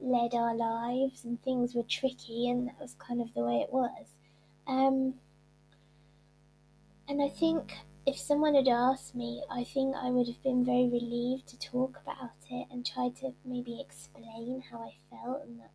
[0.00, 3.72] led our lives, and things were tricky, and that was kind of the way it
[3.72, 4.06] was.
[4.66, 5.14] Um,
[7.08, 7.74] and I think
[8.06, 11.98] if someone had asked me, I think I would have been very relieved to talk
[12.00, 15.72] about it and try to maybe explain how I felt and that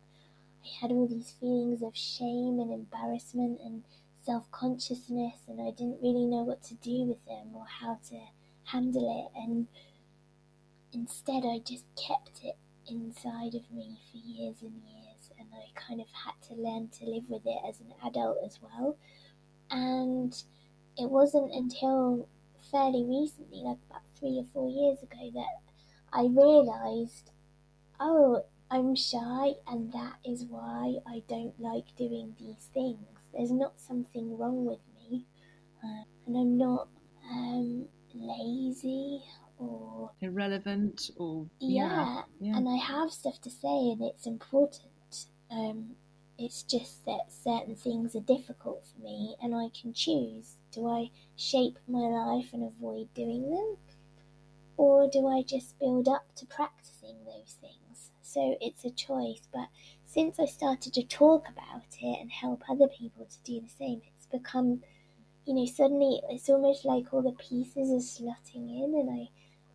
[0.64, 3.82] I had all these feelings of shame and embarrassment and
[4.22, 8.20] self consciousness, and I didn't really know what to do with them or how to
[8.64, 9.38] handle it.
[9.38, 9.66] And
[10.92, 12.56] instead, I just kept it
[12.88, 17.04] inside of me for years and years, and I kind of had to learn to
[17.04, 18.96] live with it as an adult as well.
[19.70, 20.34] And
[20.96, 22.28] it wasn't until
[22.70, 25.60] fairly recently, like about three or four years ago, that
[26.12, 27.30] I realised,
[28.00, 32.98] oh, I'm shy, and that is why I don't like doing these things.
[33.34, 35.26] There's not something wrong with me,
[35.82, 36.88] uh, and I'm not
[37.30, 39.22] um, lazy
[39.58, 45.26] or irrelevant or yeah, yeah, and I have stuff to say, and it's important.
[45.50, 45.96] Um,
[46.44, 50.56] It's just that certain things are difficult for me and I can choose.
[50.72, 53.76] Do I shape my life and avoid doing them?
[54.76, 58.10] Or do I just build up to practicing those things?
[58.22, 59.68] So it's a choice, but
[60.04, 64.02] since I started to talk about it and help other people to do the same,
[64.04, 64.82] it's become,
[65.46, 69.28] you know, suddenly it's almost like all the pieces are slotting in and I,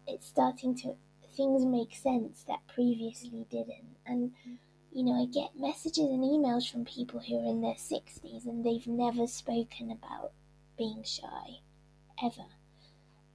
[0.06, 0.98] it's starting to,
[1.34, 3.96] things make sense that previously didn't.
[4.06, 4.58] And, mm.
[4.92, 8.66] You know, I get messages and emails from people who are in their 60s and
[8.66, 10.32] they've never spoken about
[10.78, 11.60] being shy,
[12.24, 12.46] ever.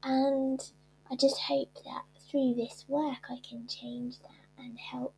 [0.02, 0.60] And
[1.10, 5.14] I just hope that through this work I can change that and help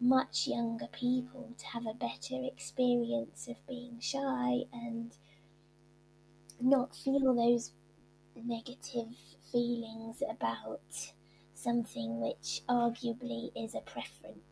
[0.00, 5.16] much younger people to have a better experience of being shy and
[6.60, 7.72] not feel those
[8.34, 9.08] negative
[9.52, 11.12] feelings about
[11.54, 14.49] something which arguably is a preference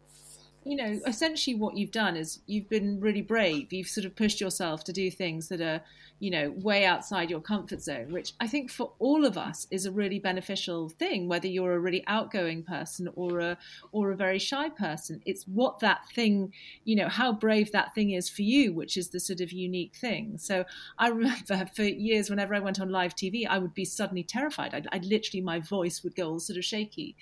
[0.69, 3.73] you know, essentially what you've done is you've been really brave.
[3.73, 5.81] You've sort of pushed yourself to do things that are,
[6.19, 9.87] you know, way outside your comfort zone, which I think for all of us is
[9.87, 13.59] a really beneficial thing, whether you're a really outgoing person or a
[13.93, 15.23] or a very shy person.
[15.25, 16.53] It's what that thing,
[16.85, 19.97] you know, how brave that thing is for you, which is the sort of unique
[19.97, 20.37] thing.
[20.37, 20.67] So
[20.99, 24.75] I remember for years, whenever I went on live TV, I would be suddenly terrified.
[24.75, 27.17] I'd, I'd literally, my voice would go all sort of shaky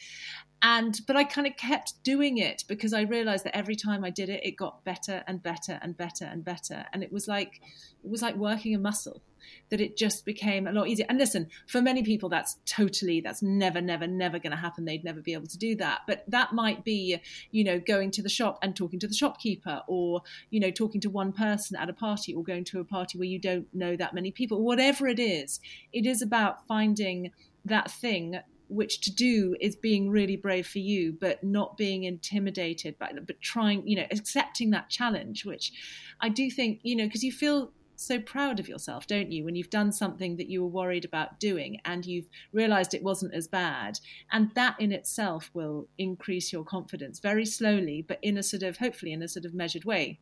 [0.67, 4.11] and but I kind of kept doing it because I realized that every time I
[4.11, 7.61] did it, it got better and better and better and better, and it was like
[8.03, 9.23] it was like working a muscle
[9.71, 11.07] that it just became a lot easier.
[11.09, 14.85] And listen, for many people, that's totally that's never, never, never going to happen.
[14.85, 16.01] They'd never be able to do that.
[16.09, 17.21] But that might be,
[17.53, 21.01] you know, going to the shop and talking to the shopkeeper, or you know, talking
[21.03, 23.95] to one person at a party, or going to a party where you don't know
[23.95, 24.65] that many people.
[24.65, 25.61] Whatever it is,
[25.93, 27.31] it is about finding
[27.65, 32.99] that thing which to do is being really brave for you, but not being intimidated
[32.99, 35.73] by them, but trying, you know, accepting that challenge, which
[36.21, 39.57] I do think, you know, because you feel so proud of yourself, don't you, when
[39.57, 43.49] you've done something that you were worried about doing and you've realized it wasn't as
[43.49, 43.99] bad.
[44.31, 48.77] And that in itself will increase your confidence very slowly, but in a sort of,
[48.77, 50.19] hopefully, in a sort of measured way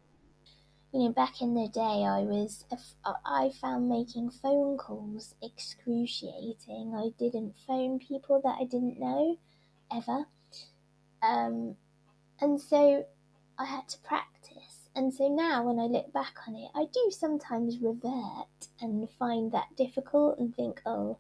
[0.94, 2.64] you know, back in the day, I was
[3.26, 6.94] I found making phone calls excruciating.
[6.96, 9.37] I didn't phone people that I didn't know
[9.92, 10.26] ever,
[11.20, 11.74] um,
[12.40, 13.04] and so
[13.59, 14.88] I had to practice.
[14.94, 19.50] And so now, when I look back on it, I do sometimes revert and find
[19.50, 21.18] that difficult and think, oh,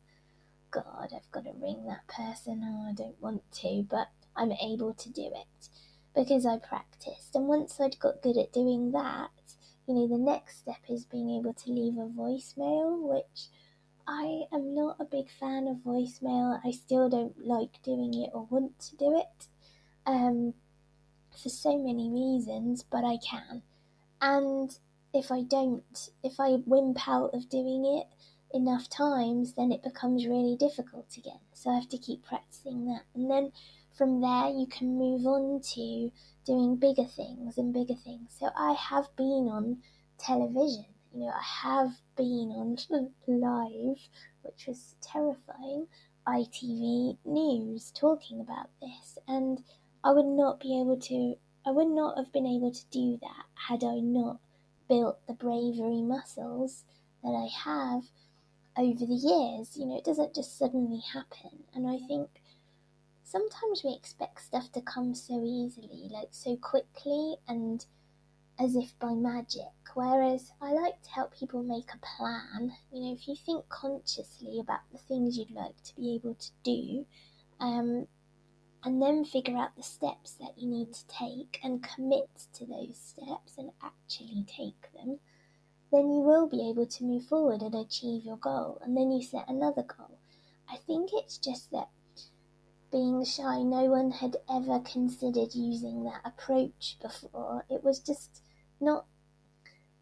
[0.70, 2.62] God, I've got to ring that person.
[2.64, 5.68] Oh, I don't want to, but I'm able to do it
[6.14, 7.34] because I practiced.
[7.34, 9.30] And once I'd got good at doing that,
[9.86, 13.48] you know, the next step is being able to leave a voicemail, which
[14.06, 16.60] I am not a big fan of voicemail.
[16.64, 19.48] I still don't like doing it or want to do it
[20.06, 20.54] um,
[21.42, 23.62] for so many reasons, but I can.
[24.20, 24.76] And
[25.12, 28.06] if I don't, if I wimp out of doing it
[28.56, 31.40] enough times, then it becomes really difficult again.
[31.52, 33.02] So I have to keep practicing that.
[33.14, 33.52] And then
[33.96, 36.10] from there, you can move on to
[36.44, 38.36] doing bigger things and bigger things.
[38.38, 39.78] So I have been on
[40.18, 40.86] television.
[41.12, 42.76] You know, I have been on
[43.26, 44.08] live,
[44.42, 45.86] which was terrifying,
[46.26, 49.18] ITV News talking about this.
[49.26, 49.62] And
[50.02, 53.44] I would not be able to, I would not have been able to do that
[53.54, 54.38] had I not
[54.88, 56.84] built the bravery muscles
[57.22, 58.04] that I have
[58.76, 59.76] over the years.
[59.76, 61.64] You know, it doesn't just suddenly happen.
[61.74, 62.28] And I think
[63.34, 67.84] sometimes we expect stuff to come so easily, like so quickly and
[68.60, 69.74] as if by magic.
[69.92, 72.72] Whereas I like to help people make a plan.
[72.92, 76.50] You know, if you think consciously about the things you'd like to be able to
[76.62, 77.06] do,
[77.58, 78.06] um,
[78.84, 82.96] and then figure out the steps that you need to take and commit to those
[82.96, 85.18] steps and actually take them,
[85.90, 88.78] then you will be able to move forward and achieve your goal.
[88.80, 90.20] And then you set another goal.
[90.70, 91.88] I think it's just that
[92.94, 97.64] being shy, no one had ever considered using that approach before.
[97.68, 98.40] It was just
[98.80, 99.06] not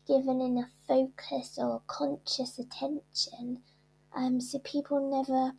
[0.07, 3.63] given enough focus or conscious attention.
[4.15, 5.55] Um, so people never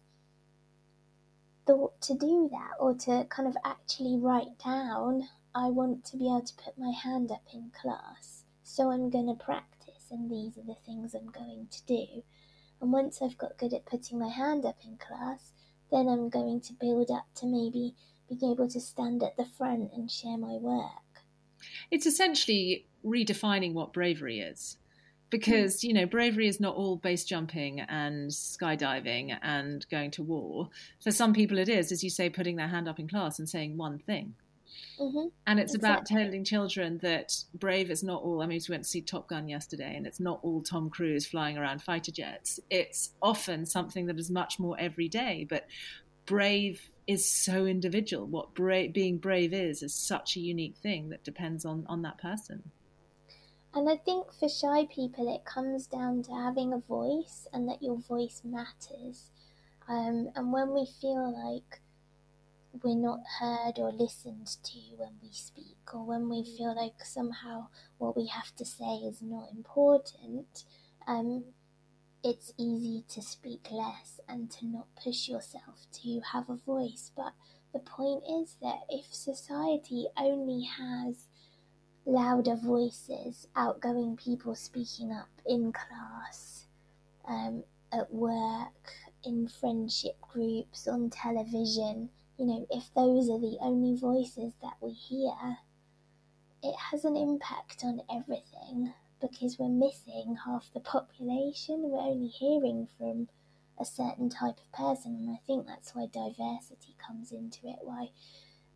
[1.66, 6.28] thought to do that or to kind of actually write down, I want to be
[6.28, 10.56] able to put my hand up in class, so I'm going to practice, and these
[10.60, 12.24] are the things I'm going to do.
[12.80, 15.52] And once I've got good at putting my hand up in class,
[15.94, 17.94] then I'm going to build up to maybe
[18.28, 21.22] being able to stand at the front and share my work.
[21.92, 24.78] It's essentially redefining what bravery is.
[25.30, 30.70] Because, you know, bravery is not all base jumping and skydiving and going to war.
[31.02, 33.50] For some people, it is, as you say, putting their hand up in class and
[33.50, 34.36] saying one thing.
[35.00, 35.28] Mm-hmm.
[35.48, 35.90] And it's exactly.
[35.90, 38.42] about telling children that brave is not all.
[38.42, 41.26] I mean, we went to see Top Gun yesterday, and it's not all Tom Cruise
[41.26, 42.60] flying around fighter jets.
[42.70, 45.46] It's often something that is much more everyday.
[45.50, 45.68] But
[46.26, 48.26] brave is so individual.
[48.28, 52.18] What brave, being brave is is such a unique thing that depends on on that
[52.18, 52.72] person.
[53.76, 57.82] And I think for shy people, it comes down to having a voice and that
[57.82, 59.32] your voice matters.
[59.90, 61.82] Um, and when we feel like
[62.82, 67.68] we're not heard or listened to when we speak, or when we feel like somehow
[67.98, 70.64] what we have to say is not important,
[71.08, 71.44] um,
[72.24, 77.12] it's easy to speak less and to not push yourself to have a voice.
[77.16, 77.34] But
[77.74, 81.28] the point is that if society only has
[82.06, 86.66] louder voices, outgoing people speaking up in class,
[87.28, 88.94] um, at work,
[89.24, 92.10] in friendship groups, on television,
[92.44, 95.32] you know, if those are the only voices that we hear,
[96.62, 101.84] it has an impact on everything because we're missing half the population.
[101.84, 103.30] We're only hearing from
[103.80, 107.80] a certain type of person, and I think that's why diversity comes into it.
[107.82, 108.10] Why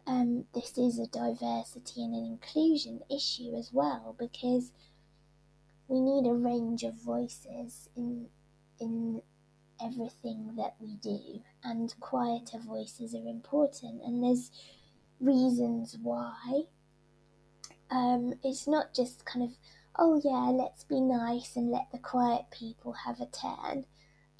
[0.06, 4.72] um, this is a diversity and an inclusion issue as well, because
[5.90, 8.28] we need a range of voices in
[8.80, 9.22] in
[9.82, 14.02] everything that we do, and quieter voices are important.
[14.04, 14.52] And there's
[15.20, 16.64] reasons why.
[17.90, 19.58] Um, it's not just kind of,
[19.98, 23.86] oh yeah, let's be nice and let the quiet people have a turn.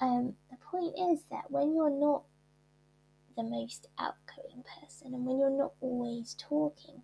[0.00, 2.24] Um, the point is that when you're not
[3.36, 7.02] the most outgoing person and when you're not always talking,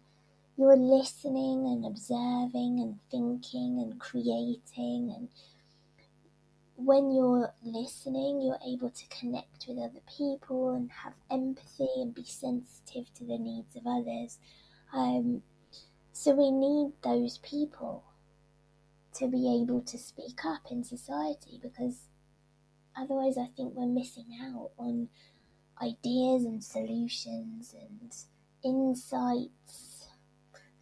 [0.57, 5.28] you're listening and observing and thinking and creating and
[6.77, 12.25] when you're listening, you're able to connect with other people and have empathy and be
[12.25, 14.39] sensitive to the needs of others.
[14.93, 15.43] Um,
[16.12, 18.05] so we need those people
[19.14, 22.09] to be able to speak up in society because
[22.97, 25.09] otherwise, I think we're missing out on
[25.81, 28.12] ideas and solutions and
[28.64, 30.09] insights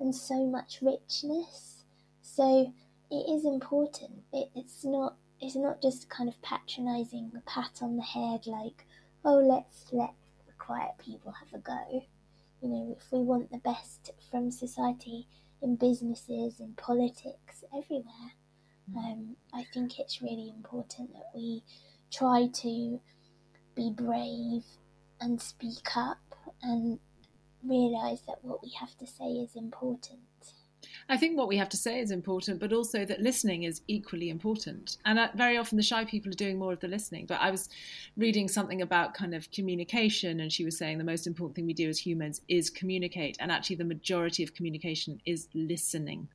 [0.01, 1.85] and so much richness.
[2.23, 2.73] So
[3.11, 4.23] it is important.
[4.33, 8.87] It, it's not it's not just kind of patronizing a pat on the head like,
[9.25, 10.15] oh, let's let
[10.47, 12.05] the quiet people have a go.
[12.63, 15.27] You know, if we want the best from society
[15.61, 18.33] in businesses, in politics, everywhere,
[18.89, 18.97] mm.
[18.97, 21.65] um, I think it's really important that we
[22.13, 23.01] try to
[23.75, 24.63] be brave
[25.21, 27.01] and speak up and
[27.65, 30.21] realize that what we have to say is important.
[31.13, 34.31] I think what we have to say is important, but also that listening is equally
[34.31, 34.97] important.
[35.05, 37.27] And uh, very often the shy people are doing more of the listening.
[37.27, 37.69] But I was
[38.17, 41.75] reading something about kind of communication, and she was saying the most important thing we
[41.75, 43.37] do as humans is communicate.
[43.41, 46.29] And actually, the majority of communication is listening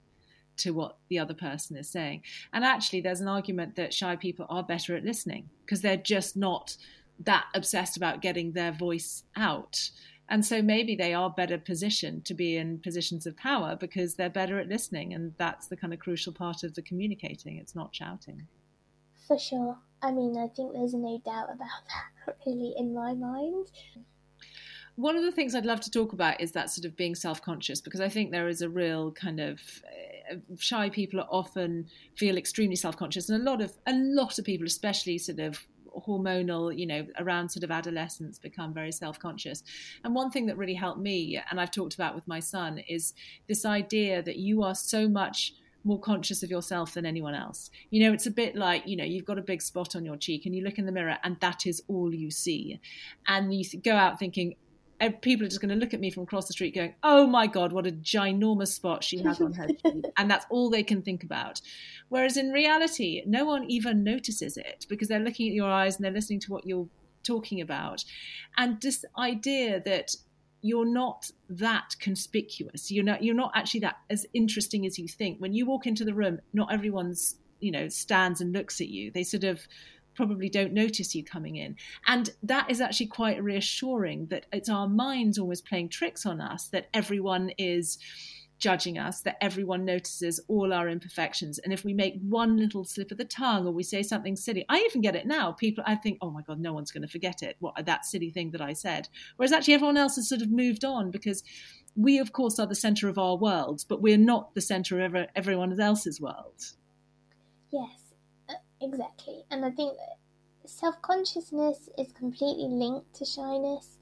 [0.58, 2.22] to what the other person is saying.
[2.54, 6.38] And actually, there's an argument that shy people are better at listening because they're just
[6.38, 6.78] not
[7.24, 9.90] that obsessed about getting their voice out.
[10.30, 14.30] And so maybe they are better positioned to be in positions of power because they're
[14.30, 15.14] better at listening.
[15.14, 17.58] And that's the kind of crucial part of the communicating.
[17.58, 18.48] It's not shouting.
[19.28, 19.78] For sure.
[20.02, 21.68] I mean, I think there's no doubt about
[22.26, 23.72] that, really, in my mind.
[24.96, 27.42] One of the things I'd love to talk about is that sort of being self
[27.42, 29.60] conscious because I think there is a real kind of
[30.32, 34.46] uh, shy people often feel extremely self conscious, and a lot of a lot of
[34.46, 39.64] people, especially sort of hormonal, you know, around sort of adolescence become very self conscious.
[40.04, 43.14] And one thing that really helped me, and I've talked about with my son, is
[43.48, 47.72] this idea that you are so much more conscious of yourself than anyone else.
[47.90, 50.18] You know, it's a bit like, you know, you've got a big spot on your
[50.18, 52.80] cheek and you look in the mirror and that is all you see.
[53.28, 54.56] And you go out thinking,
[55.22, 57.48] people are just going to look at me from across the street going, oh my
[57.48, 60.06] God, what a ginormous spot she has on her cheek.
[60.18, 61.62] and that's all they can think about.
[62.10, 66.06] Whereas in reality, no one even notices it because they're looking at your eyes and
[66.06, 66.88] they're listening to what you're
[67.24, 68.04] talking about.
[68.58, 70.16] And this idea that
[70.62, 75.40] you're not that conspicuous, you're not, you're not actually that as interesting as you think.
[75.40, 79.12] When you walk into the room, not everyone's, you know, stands and looks at you.
[79.12, 79.68] They sort of
[80.18, 81.78] probably don't notice you coming in.
[82.08, 86.68] And that is actually quite reassuring that it's our minds always playing tricks on us,
[86.70, 87.98] that everyone is
[88.60, 91.60] judging us, that everyone notices all our imperfections.
[91.60, 94.66] And if we make one little slip of the tongue or we say something silly,
[94.68, 95.52] I even get it now.
[95.52, 97.56] People, I think, oh my God, no one's going to forget it.
[97.60, 99.08] What that silly thing that I said.
[99.36, 101.44] Whereas actually everyone else has sort of moved on because
[101.96, 105.16] we, of course, are the center of our world, but we're not the center of
[105.36, 106.64] everyone else's world.
[107.72, 108.07] Yes.
[108.82, 109.44] Exactly.
[109.50, 109.98] And I think
[110.66, 113.98] self consciousness is completely linked to shyness.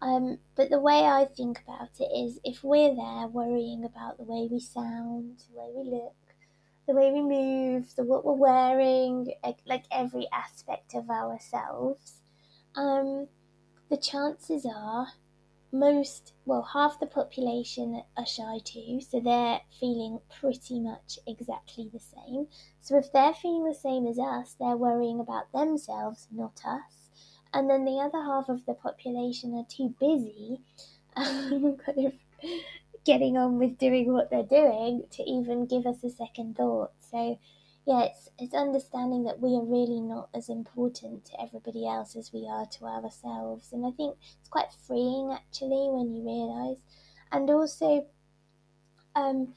[0.00, 4.24] Um, but the way I think about it is if we're there worrying about the
[4.24, 6.16] way we sound, the way we look,
[6.88, 9.32] the way we move, the what we're wearing,
[9.66, 12.22] like every aspect of ourselves,
[12.74, 13.28] um,
[13.90, 15.08] the chances are
[15.72, 21.98] most, well, half the population are shy too, so they're feeling pretty much exactly the
[21.98, 22.46] same.
[22.80, 27.10] So if they're feeling the same as us, they're worrying about themselves, not us.
[27.54, 30.60] And then the other half of the population are too busy,
[31.16, 32.12] um, kind of
[33.04, 36.92] getting on with doing what they're doing to even give us a second thought.
[37.00, 37.38] So,
[37.86, 42.32] yeah, it's, it's understanding that we are really not as important to everybody else as
[42.32, 43.72] we are to ourselves.
[43.72, 46.78] And I think it's quite freeing actually when you realise.
[47.30, 48.06] And also,
[49.14, 49.54] um,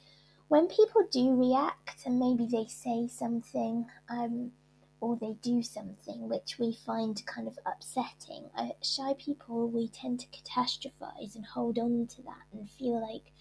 [0.48, 4.52] when people do react and maybe they say something, um,
[5.00, 8.48] or they do something which we find kind of upsetting.
[8.56, 13.32] Uh, shy people, we tend to catastrophise and hold on to that and feel like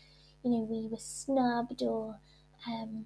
[0.45, 2.19] you know, we were snubbed or
[2.67, 3.05] um,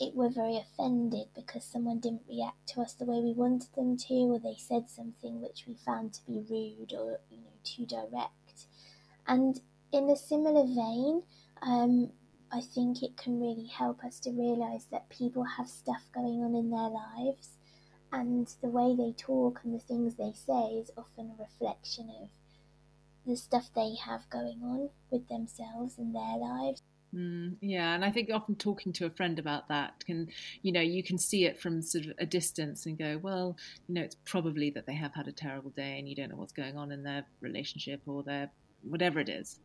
[0.00, 3.96] it were very offended because someone didn't react to us the way we wanted them
[3.96, 7.84] to, or they said something which we found to be rude or you know too
[7.84, 8.66] direct.
[9.26, 9.60] And
[9.92, 11.22] in a similar vein,
[11.62, 12.12] um,
[12.52, 16.54] I think it can really help us to realize that people have stuff going on
[16.54, 17.56] in their lives,
[18.12, 22.28] and the way they talk and the things they say is often a reflection of
[23.26, 26.82] the stuff they have going on with themselves and their lives.
[27.14, 30.28] Mm, yeah, and I think often talking to a friend about that can,
[30.62, 33.56] you know, you can see it from sort of a distance and go, well,
[33.88, 36.36] you know, it's probably that they have had a terrible day and you don't know
[36.36, 38.50] what's going on in their relationship or their
[38.82, 39.58] whatever it is.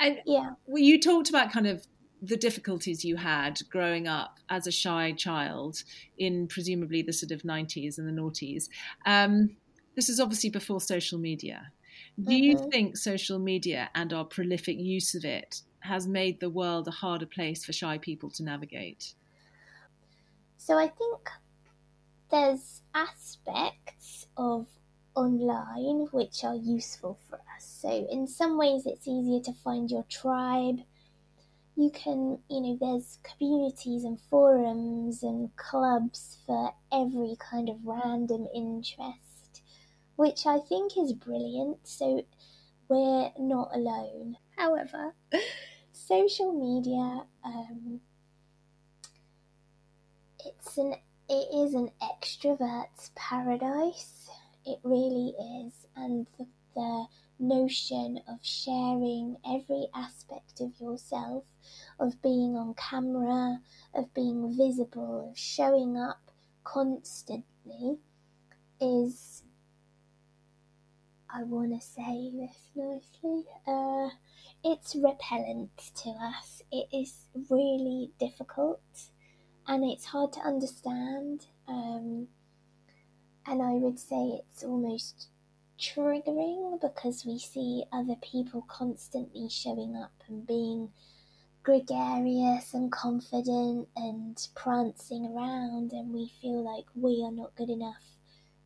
[0.00, 1.86] And yeah, well, you talked about kind of
[2.22, 5.82] the difficulties you had growing up as a shy child
[6.16, 8.68] in presumably the sort of 90s and the noughties.
[9.04, 9.56] Um,
[9.94, 11.72] this is obviously before social media.
[12.18, 12.44] Do mm-hmm.
[12.44, 16.90] you think social media and our prolific use of it has made the world a
[16.90, 19.14] harder place for shy people to navigate?
[20.56, 21.28] So I think
[22.30, 24.66] there's aspects of
[25.14, 27.64] online which are useful for us.
[27.82, 30.80] So in some ways it's easier to find your tribe.
[31.76, 38.46] You can, you know, there's communities and forums and clubs for every kind of random
[38.54, 39.34] interest
[40.16, 41.78] which I think is brilliant.
[41.86, 42.24] So
[42.88, 44.36] we're not alone.
[44.56, 45.14] However,
[46.06, 48.00] social media, um,
[50.44, 50.94] it's an
[51.28, 54.28] it is an extrovert's paradise.
[54.66, 55.34] It really
[55.66, 57.06] is, and the, the
[57.38, 61.44] notion of sharing every aspect of yourself,
[61.98, 63.60] of being on camera,
[63.94, 66.30] of being visible, of showing up
[66.64, 67.98] constantly,
[68.80, 69.42] is
[71.30, 73.44] I want to say this nicely.
[73.66, 74.10] Uh,
[74.64, 75.70] it's repellent
[76.02, 76.62] to us.
[76.72, 78.80] It is really difficult
[79.66, 81.46] and it's hard to understand.
[81.68, 82.28] Um,
[83.46, 85.28] and I would say it's almost
[85.78, 90.90] triggering because we see other people constantly showing up and being
[91.62, 98.14] gregarious and confident and prancing around, and we feel like we are not good enough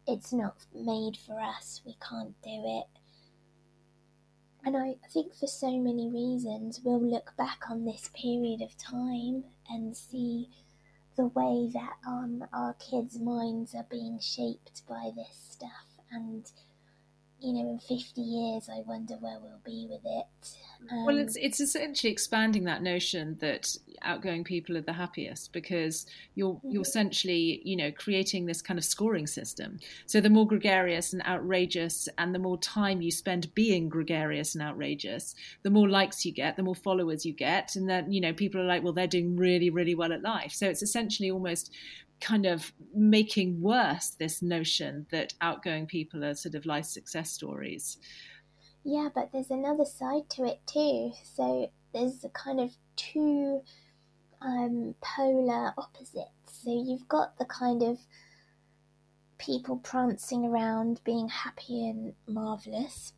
[0.08, 2.86] it's not made for us, we can't do it.
[4.68, 9.44] And I think for so many reasons, we'll look back on this period of time
[9.66, 10.50] and see
[11.16, 15.86] the way that um, our kids' minds are being shaped by this stuff.
[16.12, 16.52] And
[17.40, 20.26] you know, in 50 years, I wonder where we'll be with it.
[20.90, 26.06] Um, well, it's it's essentially expanding that notion that outgoing people are the happiest because
[26.34, 26.70] you're mm-hmm.
[26.70, 29.78] you're essentially you know creating this kind of scoring system.
[30.06, 34.62] So the more gregarious and outrageous, and the more time you spend being gregarious and
[34.62, 38.32] outrageous, the more likes you get, the more followers you get, and then you know
[38.32, 40.52] people are like, well, they're doing really really well at life.
[40.52, 41.72] So it's essentially almost
[42.20, 47.98] kind of making worse this notion that outgoing people are sort of life success stories.
[48.84, 51.12] Yeah, but there's another side to it too.
[51.22, 53.62] So there's a kind of two
[54.40, 56.30] um, polar opposites.
[56.46, 57.98] So you've got the kind of
[59.38, 63.12] people prancing around being happy and marvelous,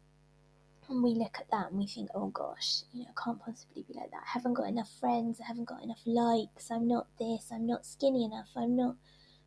[0.91, 3.85] and we look at that and we think, oh gosh, you know, I can't possibly
[3.87, 4.25] be like that.
[4.27, 5.41] I haven't got enough friends.
[5.41, 6.71] I haven't got enough likes.
[6.71, 7.51] I'm not this.
[7.53, 8.49] I'm not skinny enough.
[8.57, 8.97] I'm not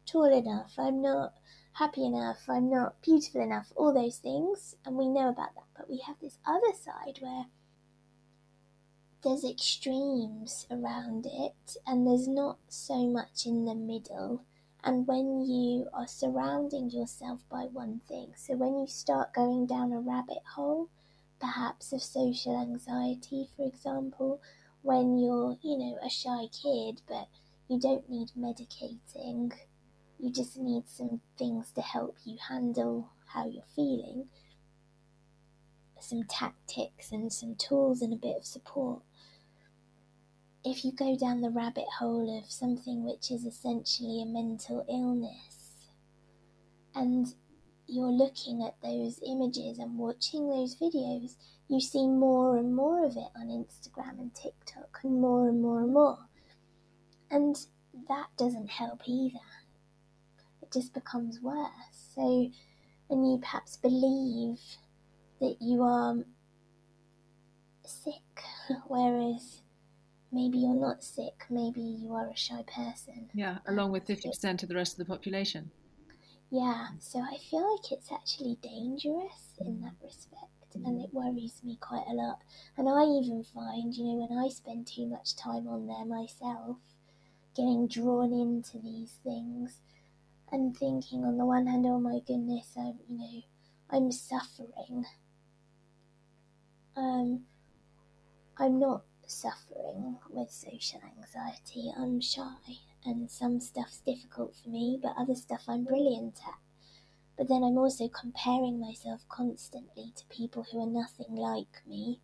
[0.06, 0.74] tall enough.
[0.78, 1.34] I'm not
[1.74, 2.44] happy enough.
[2.48, 3.74] I'm not beautiful enough.
[3.76, 4.76] All those things.
[4.86, 5.68] And we know about that.
[5.76, 7.46] But we have this other side where
[9.24, 14.44] there's extremes around it and there's not so much in the middle.
[14.84, 19.94] And when you are surrounding yourself by one thing, so when you start going down
[19.94, 20.90] a rabbit hole,
[21.44, 24.42] perhaps of social anxiety, for example,
[24.82, 27.28] when you're, you know, a shy kid, but
[27.68, 29.52] you don't need medicating.
[30.20, 34.28] You just need some things to help you handle how you're feeling,
[36.00, 39.02] some tactics and some tools and a bit of support.
[40.64, 45.90] If you go down the rabbit hole of something which is essentially a mental illness,
[46.96, 47.36] and
[47.94, 51.36] you're looking at those images and watching those videos,
[51.68, 55.82] you see more and more of it on Instagram and TikTok, and more and more
[55.82, 56.18] and more.
[57.30, 57.56] And
[58.08, 59.40] that doesn't help either.
[60.62, 61.70] It just becomes worse.
[62.16, 62.50] So,
[63.10, 64.60] and you perhaps believe
[65.40, 66.16] that you are
[67.86, 68.14] sick,
[68.88, 69.62] whereas
[70.32, 73.30] maybe you're not sick, maybe you are a shy person.
[73.34, 75.72] Yeah, along with 50% of the rest of the population.
[76.54, 81.80] Yeah, so I feel like it's actually dangerous in that respect, and it worries me
[81.82, 82.42] quite a lot.
[82.78, 86.78] And I even find, you know, when I spend too much time on there myself,
[87.56, 89.82] getting drawn into these things
[90.52, 93.42] and thinking, on the one hand, oh my goodness, I'm, you know,
[93.90, 95.06] I'm suffering.
[96.96, 97.46] Um,
[98.60, 101.92] I'm not suffering with social anxiety.
[101.98, 106.60] I'm shy, and some stuff's difficult for me, but other stuff I'm brilliant at.
[107.38, 112.20] But then I'm also comparing myself constantly to people who are nothing like me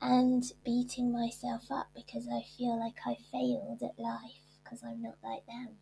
[0.00, 5.16] and beating myself up because I feel like I failed at life because I'm not
[5.22, 5.76] like them.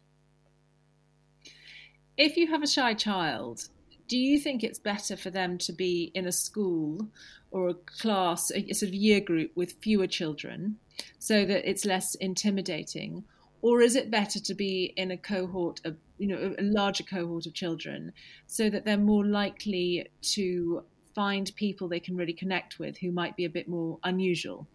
[2.17, 3.69] If you have a shy child,
[4.07, 7.09] do you think it's better for them to be in a school
[7.51, 10.77] or a class, a sort of year group with fewer children
[11.19, 13.25] so that it's less intimidating?
[13.63, 17.47] Or is it better to be in a cohort of, you know, a larger cohort
[17.47, 18.13] of children
[18.47, 20.85] so that they're more likely to
[21.15, 24.67] find people they can really connect with who might be a bit more unusual?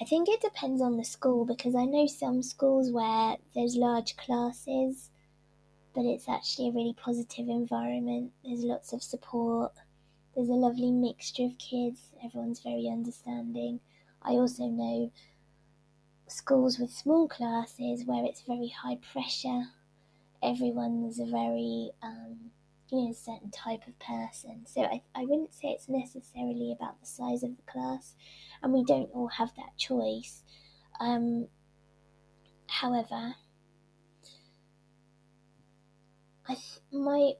[0.00, 4.16] I think it depends on the school because I know some schools where there's large
[4.16, 5.10] classes
[5.94, 8.32] but it's actually a really positive environment.
[8.44, 9.72] There's lots of support.
[10.34, 12.10] There's a lovely mixture of kids.
[12.24, 13.80] Everyone's very understanding.
[14.22, 15.12] I also know
[16.32, 19.64] schools with small classes where it's very high pressure.
[20.42, 22.50] Everyone's a very, um,
[22.90, 24.64] you know, certain type of person.
[24.66, 28.14] So I, I wouldn't say it's necessarily about the size of the class,
[28.62, 30.42] and we don't all have that choice.
[31.00, 31.48] Um,
[32.66, 33.34] however,
[36.48, 37.32] I th- my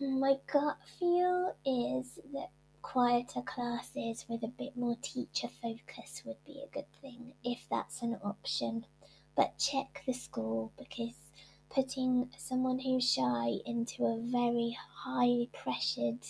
[0.00, 2.50] my gut feel is that
[2.84, 8.02] quieter classes with a bit more teacher focus would be a good thing if that's
[8.02, 8.84] an option.
[9.34, 11.14] But check the school because
[11.70, 16.26] putting someone who's shy into a very high pressured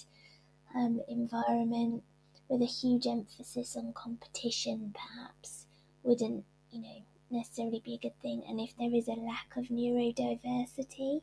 [0.75, 2.05] um, environment
[2.49, 5.67] with a huge emphasis on competition perhaps
[6.05, 8.45] wouldn't, you know, necessarily be a good thing.
[8.49, 11.21] And if there is a lack of neurodiversity,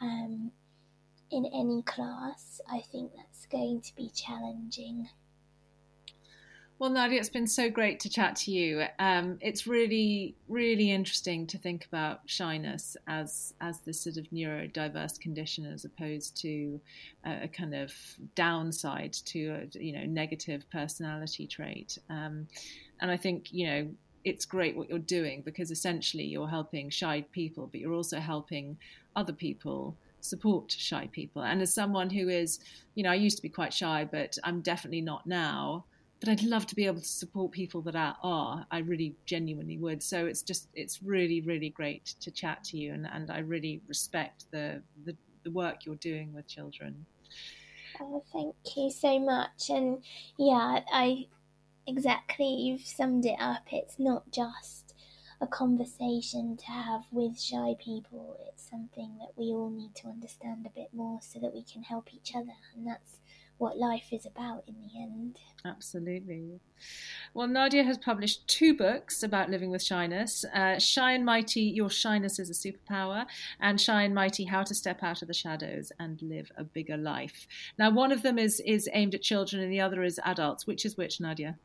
[0.00, 0.50] um,
[1.32, 5.08] in any class, I think that's going to be challenging.
[6.78, 8.84] Well, Nadia, it's been so great to chat to you.
[8.98, 15.20] Um, it's really, really interesting to think about shyness as as this sort of neurodiverse
[15.20, 16.80] condition, as opposed to
[17.24, 17.92] a, a kind of
[18.34, 21.98] downside to a you know negative personality trait.
[22.10, 22.48] Um,
[23.00, 23.88] and I think you know
[24.24, 28.76] it's great what you're doing because essentially you're helping shy people, but you're also helping
[29.14, 31.42] other people support shy people.
[31.42, 32.58] And as someone who is,
[32.94, 35.84] you know, I used to be quite shy, but I'm definitely not now.
[36.20, 38.66] But I'd love to be able to support people that are.
[38.70, 40.02] I really genuinely would.
[40.02, 43.82] So it's just, it's really, really great to chat to you, and, and I really
[43.88, 47.04] respect the, the the work you're doing with children.
[48.00, 49.70] Oh, thank you so much.
[49.70, 50.02] And
[50.38, 51.26] yeah, I
[51.86, 53.64] exactly you've summed it up.
[53.72, 54.81] It's not just
[55.42, 58.38] a conversation to have with shy people.
[58.48, 61.82] It's something that we all need to understand a bit more so that we can
[61.82, 62.52] help each other.
[62.74, 63.18] And that's
[63.58, 65.38] what life is about in the end.
[65.64, 66.60] Absolutely.
[67.34, 71.90] Well, Nadia has published two books about living with shyness uh, Shy and Mighty, Your
[71.90, 73.26] Shyness is a Superpower,
[73.60, 76.96] and Shy and Mighty, How to Step Out of the Shadows and Live a Bigger
[76.96, 77.46] Life.
[77.78, 80.66] Now, one of them is, is aimed at children and the other is adults.
[80.66, 81.56] Which is which, Nadia?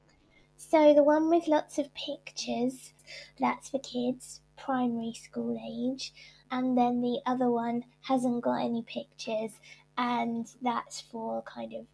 [0.58, 2.94] So the one with lots of pictures,
[3.40, 6.14] that's for kids, primary school age.
[6.52, 9.52] And then the other one hasn't got any pictures,
[9.98, 11.86] and that's for kind of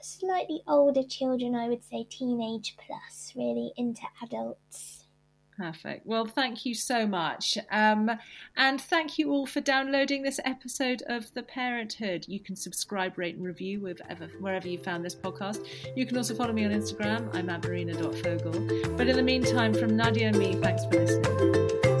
[0.00, 4.97] slightly older children, I would say teenage plus, really into adults.
[5.58, 6.06] Perfect.
[6.06, 7.58] Well, thank you so much.
[7.72, 8.12] Um,
[8.56, 12.26] and thank you all for downloading this episode of The Parenthood.
[12.28, 15.66] You can subscribe, rate, and review wherever, wherever you found this podcast.
[15.96, 17.34] You can also follow me on Instagram.
[17.34, 18.96] I'm at marina.fogle.
[18.96, 21.97] But in the meantime, from Nadia and me, thanks for listening.